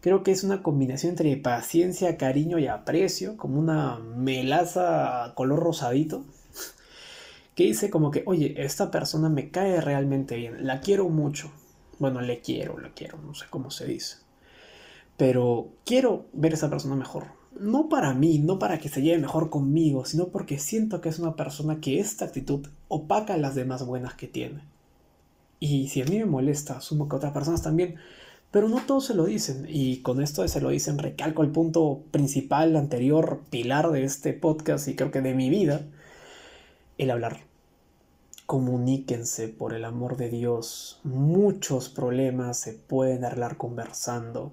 creo 0.00 0.22
que 0.22 0.32
es 0.32 0.44
una 0.44 0.62
combinación 0.62 1.10
entre 1.10 1.36
paciencia, 1.36 2.16
cariño 2.18 2.58
y 2.58 2.66
aprecio, 2.66 3.36
como 3.36 3.58
una 3.58 3.98
melaza 3.98 5.32
color 5.34 5.60
rosadito, 5.60 6.24
que 7.54 7.64
dice 7.64 7.90
como 7.90 8.10
que, 8.10 8.22
oye, 8.26 8.54
esta 8.58 8.90
persona 8.90 9.28
me 9.28 9.50
cae 9.50 9.80
realmente 9.80 10.36
bien, 10.36 10.66
la 10.66 10.80
quiero 10.80 11.08
mucho. 11.08 11.50
Bueno, 11.98 12.20
le 12.20 12.40
quiero, 12.40 12.78
la 12.78 12.90
quiero, 12.90 13.18
no 13.18 13.34
sé 13.34 13.46
cómo 13.48 13.70
se 13.70 13.86
dice. 13.86 14.16
Pero 15.16 15.68
quiero 15.84 16.26
ver 16.32 16.52
a 16.52 16.56
esa 16.56 16.68
persona 16.68 16.96
mejor. 16.96 17.41
No 17.58 17.88
para 17.88 18.14
mí, 18.14 18.38
no 18.38 18.58
para 18.58 18.78
que 18.78 18.88
se 18.88 19.02
lleve 19.02 19.20
mejor 19.20 19.50
conmigo, 19.50 20.04
sino 20.04 20.28
porque 20.28 20.58
siento 20.58 21.00
que 21.00 21.08
es 21.08 21.18
una 21.18 21.36
persona 21.36 21.80
que 21.80 22.00
esta 22.00 22.24
actitud 22.24 22.66
opaca 22.88 23.36
las 23.36 23.54
demás 23.54 23.86
buenas 23.86 24.14
que 24.14 24.26
tiene. 24.26 24.62
Y 25.60 25.88
si 25.88 26.02
a 26.02 26.04
mí 26.04 26.18
me 26.18 26.24
molesta, 26.24 26.78
asumo 26.78 27.08
que 27.08 27.16
otras 27.16 27.32
personas 27.32 27.62
también, 27.62 27.96
pero 28.50 28.68
no 28.68 28.80
todos 28.86 29.06
se 29.06 29.14
lo 29.14 29.24
dicen. 29.24 29.66
Y 29.68 29.98
con 29.98 30.22
esto 30.22 30.42
de 30.42 30.48
se 30.48 30.60
lo 30.60 30.70
dicen, 30.70 30.98
recalco 30.98 31.42
el 31.42 31.50
punto 31.50 32.02
principal, 32.10 32.76
anterior, 32.76 33.40
pilar 33.48 33.90
de 33.92 34.04
este 34.04 34.32
podcast 34.32 34.88
y 34.88 34.96
creo 34.96 35.10
que 35.10 35.20
de 35.20 35.34
mi 35.34 35.50
vida, 35.50 35.82
el 36.98 37.10
hablar. 37.10 37.40
Comuníquense 38.46 39.48
por 39.48 39.72
el 39.72 39.84
amor 39.84 40.16
de 40.16 40.28
Dios. 40.28 41.00
Muchos 41.04 41.88
problemas 41.88 42.58
se 42.58 42.72
pueden 42.72 43.24
arreglar 43.24 43.56
conversando. 43.56 44.52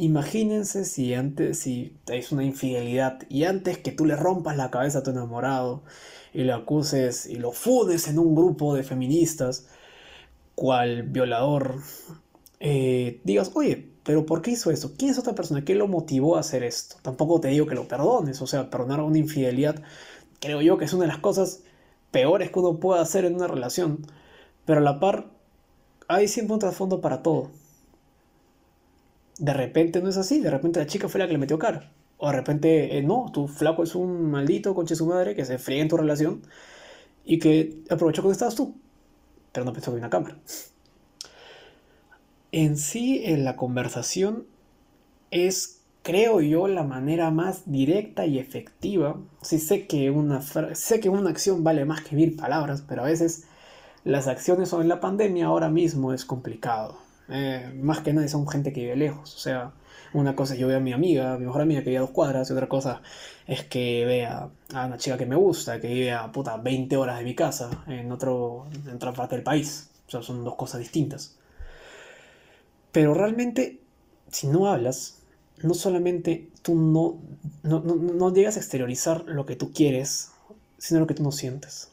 Imagínense 0.00 0.86
si 0.86 1.12
antes, 1.12 1.58
si 1.58 1.94
es 2.08 2.32
una 2.32 2.42
infidelidad 2.42 3.20
y 3.28 3.44
antes 3.44 3.76
que 3.76 3.92
tú 3.92 4.06
le 4.06 4.16
rompas 4.16 4.56
la 4.56 4.70
cabeza 4.70 5.00
a 5.00 5.02
tu 5.02 5.10
enamorado 5.10 5.82
y 6.32 6.44
lo 6.44 6.54
acuses 6.54 7.26
y 7.26 7.34
lo 7.36 7.52
fudes 7.52 8.08
en 8.08 8.18
un 8.18 8.34
grupo 8.34 8.74
de 8.74 8.82
feministas, 8.82 9.66
cual 10.54 11.02
violador, 11.02 11.82
eh, 12.60 13.20
digas, 13.24 13.50
oye, 13.54 13.90
pero 14.02 14.24
¿por 14.24 14.40
qué 14.40 14.52
hizo 14.52 14.70
eso? 14.70 14.94
¿Quién 14.96 15.10
es 15.10 15.18
otra 15.18 15.34
persona? 15.34 15.64
¿Qué 15.66 15.74
lo 15.74 15.86
motivó 15.86 16.36
a 16.36 16.40
hacer 16.40 16.62
esto? 16.64 16.96
Tampoco 17.02 17.40
te 17.40 17.48
digo 17.48 17.66
que 17.66 17.74
lo 17.74 17.86
perdones, 17.86 18.40
o 18.40 18.46
sea, 18.46 18.70
perdonar 18.70 19.02
una 19.02 19.18
infidelidad, 19.18 19.82
creo 20.40 20.62
yo 20.62 20.78
que 20.78 20.86
es 20.86 20.94
una 20.94 21.02
de 21.04 21.08
las 21.08 21.18
cosas 21.18 21.62
peores 22.10 22.50
que 22.50 22.58
uno 22.58 22.80
puede 22.80 23.02
hacer 23.02 23.26
en 23.26 23.34
una 23.34 23.48
relación, 23.48 24.06
pero 24.64 24.80
a 24.80 24.82
la 24.82 24.98
par 25.00 25.30
hay 26.08 26.28
siempre 26.28 26.54
un 26.54 26.60
trasfondo 26.60 27.00
para 27.02 27.22
todo. 27.22 27.50
De 29.40 29.52
repente 29.52 30.00
no 30.00 30.08
es 30.08 30.16
así, 30.16 30.40
de 30.40 30.50
repente 30.50 30.78
la 30.78 30.86
chica 30.86 31.08
fue 31.08 31.18
la 31.18 31.26
que 31.26 31.32
le 31.32 31.38
metió 31.38 31.58
cara. 31.58 31.92
O 32.18 32.28
de 32.28 32.36
repente, 32.36 32.98
eh, 32.98 33.02
no, 33.02 33.30
tu 33.32 33.48
flaco 33.48 33.82
es 33.82 33.94
un 33.94 34.30
maldito 34.30 34.74
conche 34.74 34.94
su 34.94 35.06
madre 35.06 35.34
que 35.34 35.44
se 35.44 35.58
fría 35.58 35.82
en 35.82 35.88
tu 35.88 35.96
relación 35.96 36.42
y 37.24 37.38
que 37.38 37.82
aprovechó 37.90 38.22
cuando 38.22 38.32
estabas 38.32 38.54
tú 38.54 38.76
pero 39.52 39.64
no 39.64 39.72
pensó 39.72 39.92
que 39.92 39.98
una 39.98 40.10
cámara. 40.10 40.36
En 42.52 42.76
sí, 42.76 43.22
en 43.24 43.44
la 43.44 43.56
conversación 43.56 44.46
es, 45.30 45.82
creo 46.02 46.40
yo, 46.40 46.68
la 46.68 46.82
manera 46.82 47.30
más 47.30 47.70
directa 47.70 48.26
y 48.26 48.38
efectiva. 48.38 49.20
Sí 49.42 49.58
sé 49.58 49.86
que 49.86 50.10
una, 50.10 50.42
sé 50.42 51.00
que 51.00 51.08
una 51.08 51.30
acción 51.30 51.62
vale 51.62 51.84
más 51.84 52.02
que 52.02 52.16
mil 52.16 52.34
palabras, 52.36 52.82
pero 52.86 53.02
a 53.02 53.06
veces 53.06 53.44
las 54.04 54.26
acciones 54.26 54.72
o 54.72 54.80
en 54.80 54.88
la 54.88 55.00
pandemia 55.00 55.46
ahora 55.46 55.70
mismo 55.70 56.12
es 56.12 56.24
complicado. 56.24 56.98
Eh, 57.30 57.72
más 57.80 58.00
que 58.00 58.12
nada 58.12 58.26
son 58.28 58.46
gente 58.48 58.72
que 58.72 58.80
vive 58.80 58.96
lejos. 58.96 59.34
O 59.34 59.38
sea, 59.38 59.72
una 60.12 60.34
cosa 60.34 60.54
es 60.54 60.60
yo 60.60 60.66
veo 60.66 60.78
a 60.78 60.80
mi 60.80 60.92
amiga, 60.92 61.34
a 61.34 61.38
mi 61.38 61.46
mejor 61.46 61.62
amiga 61.62 61.80
que 61.82 61.90
vive 61.90 61.98
a 61.98 62.02
dos 62.02 62.10
cuadras, 62.10 62.50
y 62.50 62.52
otra 62.52 62.68
cosa 62.68 63.02
es 63.46 63.64
que 63.64 64.04
vea 64.04 64.50
a 64.74 64.86
una 64.86 64.98
chica 64.98 65.16
que 65.16 65.26
me 65.26 65.36
gusta, 65.36 65.80
que 65.80 65.88
vive 65.88 66.12
a 66.12 66.30
puta 66.32 66.56
20 66.56 66.96
horas 66.96 67.18
de 67.18 67.24
mi 67.24 67.34
casa, 67.34 67.70
en, 67.86 68.10
otro, 68.10 68.66
en 68.86 68.96
otra 68.96 69.12
parte 69.12 69.36
del 69.36 69.44
país. 69.44 69.90
O 70.08 70.10
sea, 70.10 70.22
son 70.22 70.44
dos 70.44 70.56
cosas 70.56 70.80
distintas. 70.80 71.36
Pero 72.92 73.14
realmente, 73.14 73.80
si 74.30 74.48
no 74.48 74.66
hablas, 74.66 75.18
no 75.62 75.74
solamente 75.74 76.48
tú 76.62 76.74
no, 76.74 77.18
no, 77.62 77.80
no, 77.80 77.94
no 77.94 78.32
llegas 78.32 78.56
a 78.56 78.60
exteriorizar 78.60 79.24
lo 79.26 79.46
que 79.46 79.54
tú 79.54 79.72
quieres, 79.72 80.32
sino 80.78 81.00
lo 81.00 81.06
que 81.06 81.14
tú 81.14 81.22
no 81.22 81.30
sientes. 81.30 81.88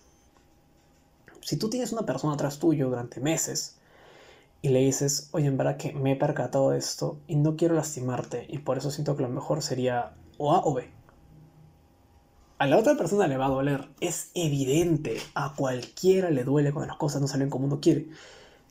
Si 1.42 1.58
tú 1.58 1.70
tienes 1.70 1.92
una 1.92 2.06
persona 2.06 2.34
atrás 2.34 2.58
tuyo 2.58 2.90
durante 2.90 3.20
meses, 3.20 3.77
y 4.62 4.70
le 4.70 4.80
dices, 4.80 5.30
oye, 5.32 5.48
en 5.48 5.58
verdad 5.58 5.78
que 5.78 5.94
me 5.94 6.14
he 6.14 6.16
percatado 6.16 6.72
de 6.72 6.80
esto 6.80 7.20
y 7.28 7.36
no 7.36 7.56
quiero 7.56 7.76
lastimarte 7.76 8.46
y 8.50 8.60
por 8.60 8.78
eso 8.78 8.92
siento 8.92 9.16
que 9.16 9.24
lo 9.24 9.30
mejor 9.30 9.62
sería 9.62 10.14
o 10.38 10.54
A 10.54 10.62
o 10.66 10.74
B. 10.74 10.90
A 12.60 12.66
la 12.66 12.78
otra 12.78 12.96
persona 12.98 13.28
le 13.28 13.38
va 13.38 13.46
a 13.46 13.50
doler, 13.50 13.88
es 14.02 14.32
evidente, 14.34 15.18
a 15.36 15.54
cualquiera 15.56 16.32
le 16.32 16.44
duele 16.44 16.72
cuando 16.72 16.88
las 16.88 16.98
cosas 16.98 17.22
no 17.22 17.28
salen 17.28 17.50
como 17.50 17.66
uno 17.66 17.80
quiere. 17.80 18.08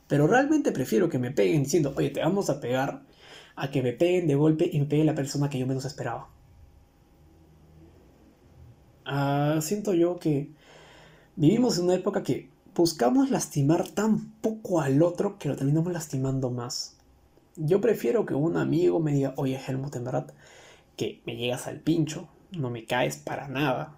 Pero 0.07 0.27
realmente 0.27 0.71
prefiero 0.71 1.09
que 1.09 1.19
me 1.19 1.31
peguen 1.31 1.63
diciendo, 1.63 1.93
oye, 1.95 2.09
te 2.09 2.19
vamos 2.21 2.49
a 2.49 2.59
pegar, 2.59 3.03
a 3.55 3.71
que 3.71 3.81
me 3.81 3.93
peguen 3.93 4.27
de 4.27 4.35
golpe 4.35 4.69
y 4.71 4.79
me 4.79 4.85
pegue 4.85 5.05
la 5.05 5.15
persona 5.15 5.49
que 5.49 5.59
yo 5.59 5.67
menos 5.67 5.85
esperaba. 5.85 6.29
Ah, 9.05 9.59
siento 9.61 9.93
yo 9.93 10.19
que 10.19 10.51
vivimos 11.37 11.77
en 11.77 11.85
una 11.85 11.95
época 11.95 12.23
que 12.23 12.49
buscamos 12.77 13.31
lastimar 13.31 13.87
tan 13.89 14.29
poco 14.33 14.81
al 14.81 15.01
otro 15.01 15.39
que 15.39 15.49
lo 15.49 15.55
terminamos 15.55 15.91
lastimando 15.91 16.51
más. 16.51 16.95
Yo 17.55 17.81
prefiero 17.81 18.27
que 18.27 18.35
un 18.35 18.55
amigo 18.55 18.99
me 18.99 19.13
diga, 19.13 19.33
oye 19.35 19.59
Helmut, 19.67 19.95
en 19.95 20.03
verdad, 20.03 20.31
que 20.95 21.23
me 21.25 21.35
llegas 21.35 21.65
al 21.65 21.79
pincho, 21.79 22.29
no 22.51 22.69
me 22.69 22.85
caes 22.85 23.17
para 23.17 23.47
nada. 23.47 23.95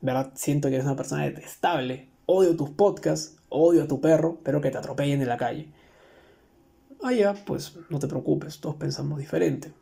¿Verdad? 0.00 0.32
Siento 0.34 0.68
que 0.68 0.76
eres 0.76 0.86
una 0.86 0.96
persona 0.96 1.24
detestable. 1.24 2.08
Odio 2.24 2.56
tus 2.56 2.70
podcasts, 2.70 3.36
odio 3.50 3.82
a 3.82 3.86
tu 3.86 4.00
perro, 4.00 4.38
pero 4.42 4.62
que 4.62 4.70
te 4.70 4.78
atropellen 4.78 5.20
en 5.20 5.28
la 5.28 5.36
calle. 5.36 5.68
Ah, 7.02 7.12
ya, 7.12 7.34
pues 7.34 7.78
no 7.90 7.98
te 7.98 8.08
preocupes, 8.08 8.60
todos 8.60 8.76
pensamos 8.76 9.18
diferente. 9.18 9.74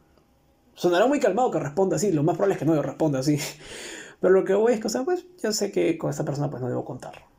Sonará 0.75 1.07
muy 1.07 1.21
calmado 1.21 1.53
que 1.53 1.61
responda 1.61 1.97
así, 1.97 2.11
lo 2.11 2.25
más 2.25 2.35
probable 2.35 2.55
es 2.55 2.59
que 2.59 2.65
no 2.65 2.83
responda 2.83 3.21
así. 3.21 3.39
Pero 4.21 4.35
lo 4.35 4.45
que 4.45 4.55
voy 4.55 4.73
es 4.73 4.81
que, 4.81 4.89
o 4.89 4.91
sea, 4.91 5.05
pues 5.05 5.25
yo 5.41 5.53
sé 5.53 5.71
que 5.71 5.97
con 5.97 6.11
esta 6.11 6.25
persona 6.25 6.51
pues 6.51 6.61
no 6.61 6.69
debo 6.69 6.85
contarlo 6.85 7.34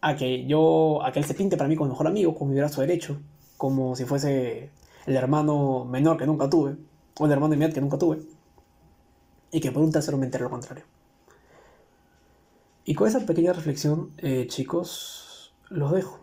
a 0.00 0.16
que 0.16 0.46
yo, 0.46 1.04
a 1.04 1.12
que 1.12 1.18
él 1.18 1.24
se 1.24 1.34
pinte 1.34 1.56
para 1.56 1.68
mí 1.68 1.76
como 1.76 1.90
mejor 1.90 2.06
amigo, 2.06 2.34
con 2.34 2.48
mi 2.48 2.56
brazo 2.56 2.80
derecho, 2.80 3.20
como 3.56 3.94
si 3.96 4.04
fuese 4.04 4.70
el 5.06 5.16
hermano 5.16 5.84
menor 5.84 6.16
que 6.16 6.26
nunca 6.26 6.48
tuve, 6.48 6.76
o 7.18 7.26
el 7.26 7.32
hermano 7.32 7.54
inmediato 7.54 7.74
que 7.74 7.80
nunca 7.80 7.98
tuve, 7.98 8.20
y 9.50 9.60
que 9.60 9.72
por 9.72 9.82
un 9.82 9.92
tercero 9.92 10.16
me 10.16 10.24
entere 10.24 10.44
lo 10.44 10.50
contrario. 10.50 10.84
Y 12.84 12.94
con 12.94 13.06
esa 13.06 13.20
pequeña 13.20 13.52
reflexión, 13.52 14.12
eh, 14.18 14.46
chicos, 14.48 15.54
los 15.68 15.92
dejo. 15.92 16.20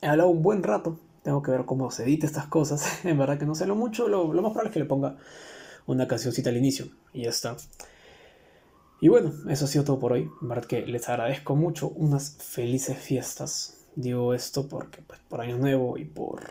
He 0.00 0.06
hablado 0.06 0.30
un 0.30 0.42
buen 0.42 0.62
rato, 0.62 1.00
tengo 1.22 1.42
que 1.42 1.50
ver 1.50 1.64
cómo 1.64 1.90
se 1.90 2.04
edita 2.04 2.26
estas 2.26 2.46
cosas, 2.46 3.04
en 3.04 3.18
verdad 3.18 3.38
que 3.38 3.46
no 3.46 3.54
sé 3.54 3.66
lo 3.66 3.74
mucho, 3.74 4.08
lo, 4.08 4.32
lo 4.32 4.42
más 4.42 4.52
probable 4.52 4.70
es 4.70 4.74
que 4.74 4.80
le 4.80 4.86
ponga 4.86 5.16
una 5.86 6.06
cancioncita 6.06 6.50
al 6.50 6.56
inicio, 6.56 6.86
y 7.12 7.22
ya 7.22 7.30
está. 7.30 7.56
Y 9.00 9.08
bueno, 9.08 9.32
eso 9.48 9.66
ha 9.66 9.68
sido 9.68 9.84
todo 9.84 9.98
por 9.98 10.12
hoy. 10.12 10.30
En 10.40 10.48
verdad 10.48 10.64
que 10.64 10.86
les 10.86 11.08
agradezco 11.08 11.54
mucho. 11.54 11.88
Unas 11.88 12.36
felices 12.38 12.96
fiestas. 12.96 13.76
Digo 13.94 14.34
esto 14.34 14.68
porque 14.68 15.02
pues, 15.02 15.20
por 15.28 15.40
Año 15.40 15.58
Nuevo 15.58 15.96
y 15.98 16.04
por, 16.04 16.42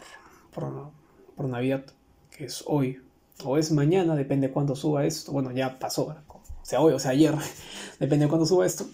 por, 0.52 1.48
Navidad, 1.48 1.86
que 2.32 2.46
es 2.46 2.64
hoy 2.66 3.02
o 3.44 3.58
es 3.58 3.72
mañana, 3.72 4.16
depende 4.16 4.48
de 4.48 4.54
cuándo 4.54 4.76
suba 4.76 5.06
esto. 5.06 5.32
Bueno, 5.32 5.52
ya 5.52 5.78
pasó, 5.78 6.08
o 6.08 6.16
sea 6.64 6.82
hoy 6.82 6.94
o 6.94 7.00
sea 7.00 7.12
ayer, 7.12 7.36
depende 8.00 8.26
de 8.26 8.30
cuándo 8.30 8.48
suba 8.48 8.66
esto. 8.66 8.88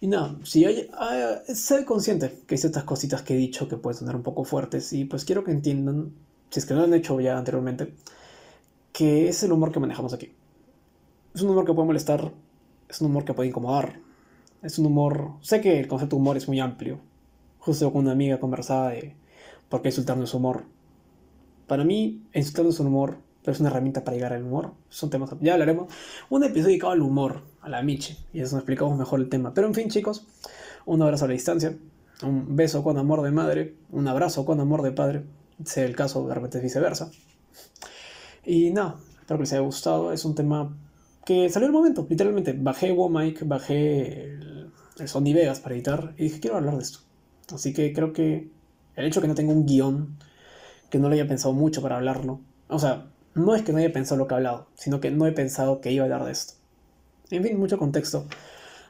Y 0.00 0.06
nada, 0.06 0.36
si 0.44 0.64
hay, 0.64 0.90
soy 1.54 1.84
consciente 1.84 2.42
que 2.46 2.54
hay 2.54 2.58
ciertas 2.58 2.84
cositas 2.84 3.22
que 3.22 3.34
he 3.34 3.36
dicho 3.36 3.68
que 3.68 3.76
pueden 3.76 3.98
sonar 3.98 4.16
un 4.16 4.22
poco 4.22 4.44
fuertes 4.44 4.92
y 4.92 5.06
pues 5.06 5.24
quiero 5.24 5.42
que 5.42 5.50
entiendan, 5.50 6.12
si 6.50 6.60
es 6.60 6.66
que 6.66 6.74
no 6.74 6.80
lo 6.80 6.86
han 6.86 6.94
hecho 6.94 7.18
ya 7.20 7.38
anteriormente, 7.38 7.94
que 8.92 9.28
es 9.28 9.42
el 9.42 9.52
humor 9.52 9.72
que 9.72 9.80
manejamos 9.80 10.12
aquí. 10.12 10.32
Es 11.34 11.42
un 11.42 11.50
humor 11.50 11.64
que 11.64 11.72
puede 11.72 11.86
molestar, 11.86 12.32
es 12.88 13.00
un 13.00 13.10
humor 13.10 13.24
que 13.24 13.34
puede 13.34 13.48
incomodar, 13.48 14.00
es 14.62 14.78
un 14.78 14.86
humor... 14.86 15.32
Sé 15.40 15.60
que 15.60 15.78
el 15.78 15.88
concepto 15.88 16.16
de 16.16 16.20
humor 16.20 16.36
es 16.36 16.48
muy 16.48 16.58
amplio. 16.60 16.98
Justo 17.58 17.92
con 17.92 18.02
una 18.02 18.12
amiga 18.12 18.40
conversaba 18.40 18.90
de 18.90 19.14
por 19.68 19.82
qué 19.82 19.88
insultar 19.88 20.16
no 20.16 20.24
es 20.24 20.34
humor. 20.34 20.64
Para 21.66 21.84
mí, 21.84 22.22
insultar 22.32 22.64
no 22.64 22.70
es 22.70 22.80
un 22.80 22.88
humor, 22.88 23.18
pero 23.42 23.52
es 23.52 23.60
una 23.60 23.70
herramienta 23.70 24.02
para 24.04 24.16
llegar 24.16 24.32
al 24.32 24.42
humor. 24.42 24.72
Son 24.88 25.10
temas, 25.10 25.30
ya 25.40 25.52
hablaremos. 25.52 25.92
Un 26.28 26.44
episodio 26.44 26.68
dedicado 26.68 26.92
al 26.92 27.02
humor, 27.02 27.42
a 27.60 27.68
la 27.68 27.82
Michi, 27.82 28.16
y 28.32 28.40
eso 28.40 28.56
nos 28.56 28.62
explicamos 28.62 28.98
mejor 28.98 29.20
el 29.20 29.28
tema. 29.28 29.54
Pero 29.54 29.66
en 29.66 29.74
fin, 29.74 29.88
chicos, 29.88 30.26
un 30.86 31.02
abrazo 31.02 31.26
a 31.26 31.28
la 31.28 31.34
distancia, 31.34 31.76
un 32.22 32.56
beso 32.56 32.82
con 32.82 32.98
amor 32.98 33.22
de 33.22 33.30
madre, 33.30 33.76
un 33.90 34.08
abrazo 34.08 34.44
con 34.44 34.58
amor 34.60 34.82
de 34.82 34.92
padre, 34.92 35.24
sea 35.64 35.84
el 35.84 35.94
caso, 35.94 36.26
de 36.26 36.34
repente 36.34 36.60
viceversa. 36.60 37.10
Y 38.44 38.70
nada, 38.70 38.96
espero 39.20 39.38
que 39.38 39.42
les 39.42 39.52
haya 39.52 39.62
gustado. 39.62 40.12
Es 40.12 40.24
un 40.24 40.34
tema 40.34 40.74
que 41.28 41.50
salió 41.50 41.66
el 41.66 41.74
momento, 41.74 42.06
literalmente. 42.08 42.54
Bajé 42.54 42.90
WoMic, 42.90 43.46
bajé 43.46 44.32
el, 44.32 44.72
Sony 45.04 45.34
Vegas 45.34 45.60
para 45.60 45.74
editar 45.74 46.14
y 46.16 46.24
dije, 46.24 46.40
quiero 46.40 46.56
hablar 46.56 46.76
de 46.76 46.82
esto. 46.82 47.00
Así 47.52 47.74
que 47.74 47.92
creo 47.92 48.14
que 48.14 48.48
el 48.96 49.04
hecho 49.04 49.20
de 49.20 49.24
que 49.24 49.28
no 49.28 49.34
tenga 49.34 49.52
un 49.52 49.66
guion, 49.66 50.16
que 50.88 50.98
no 50.98 51.08
lo 51.08 51.14
haya 51.14 51.28
pensado 51.28 51.52
mucho 51.52 51.82
para 51.82 51.96
hablarlo, 51.96 52.40
o 52.68 52.78
sea, 52.78 53.08
no 53.34 53.54
es 53.54 53.62
que 53.62 53.72
no 53.72 53.78
haya 53.78 53.92
pensado 53.92 54.18
lo 54.18 54.26
que 54.26 54.32
he 54.32 54.36
hablado, 54.38 54.68
sino 54.74 55.00
que 55.00 55.10
no 55.10 55.26
he 55.26 55.32
pensado 55.32 55.82
que 55.82 55.92
iba 55.92 56.02
a 56.02 56.06
hablar 56.06 56.24
de 56.24 56.32
esto. 56.32 56.54
En 57.30 57.42
fin, 57.44 57.58
mucho 57.58 57.76
contexto. 57.76 58.26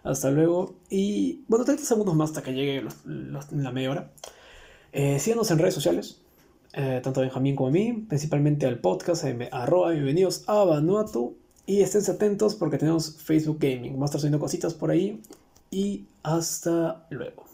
Hasta 0.05 0.31
luego. 0.31 0.77
Y 0.89 1.43
bueno, 1.49 1.65
30 1.65 1.83
segundos 1.83 2.15
más 2.15 2.31
hasta 2.31 2.43
que 2.43 2.55
llegue 2.55 2.85
la 3.05 3.73
media 3.73 3.91
hora. 3.91 4.13
Eh, 4.93 5.19
síganos 5.19 5.51
en 5.51 5.59
redes 5.59 5.75
sociales, 5.75 6.23
eh, 6.73 7.01
tanto 7.03 7.19
a 7.19 7.25
Benjamín 7.25 7.57
como 7.57 7.71
a 7.71 7.73
mí, 7.73 8.07
principalmente 8.09 8.65
al 8.67 8.79
podcast, 8.79 9.25
eh, 9.25 9.49
arroba 9.51 9.91
bienvenidos 9.91 10.45
a 10.47 10.63
Vanuatu. 10.63 11.37
Y 11.69 11.83
estén 11.83 12.01
atentos 12.11 12.55
porque 12.55 12.79
tenemos 12.79 13.19
Facebook 13.19 13.59
Gaming. 13.61 13.93
Vamos 13.93 14.05
a 14.05 14.07
estar 14.07 14.21
subiendo 14.23 14.41
cositas 14.41 14.73
por 14.73 14.91
ahí. 14.91 15.23
Y 15.71 16.07
hasta 16.23 17.07
luego. 17.11 17.45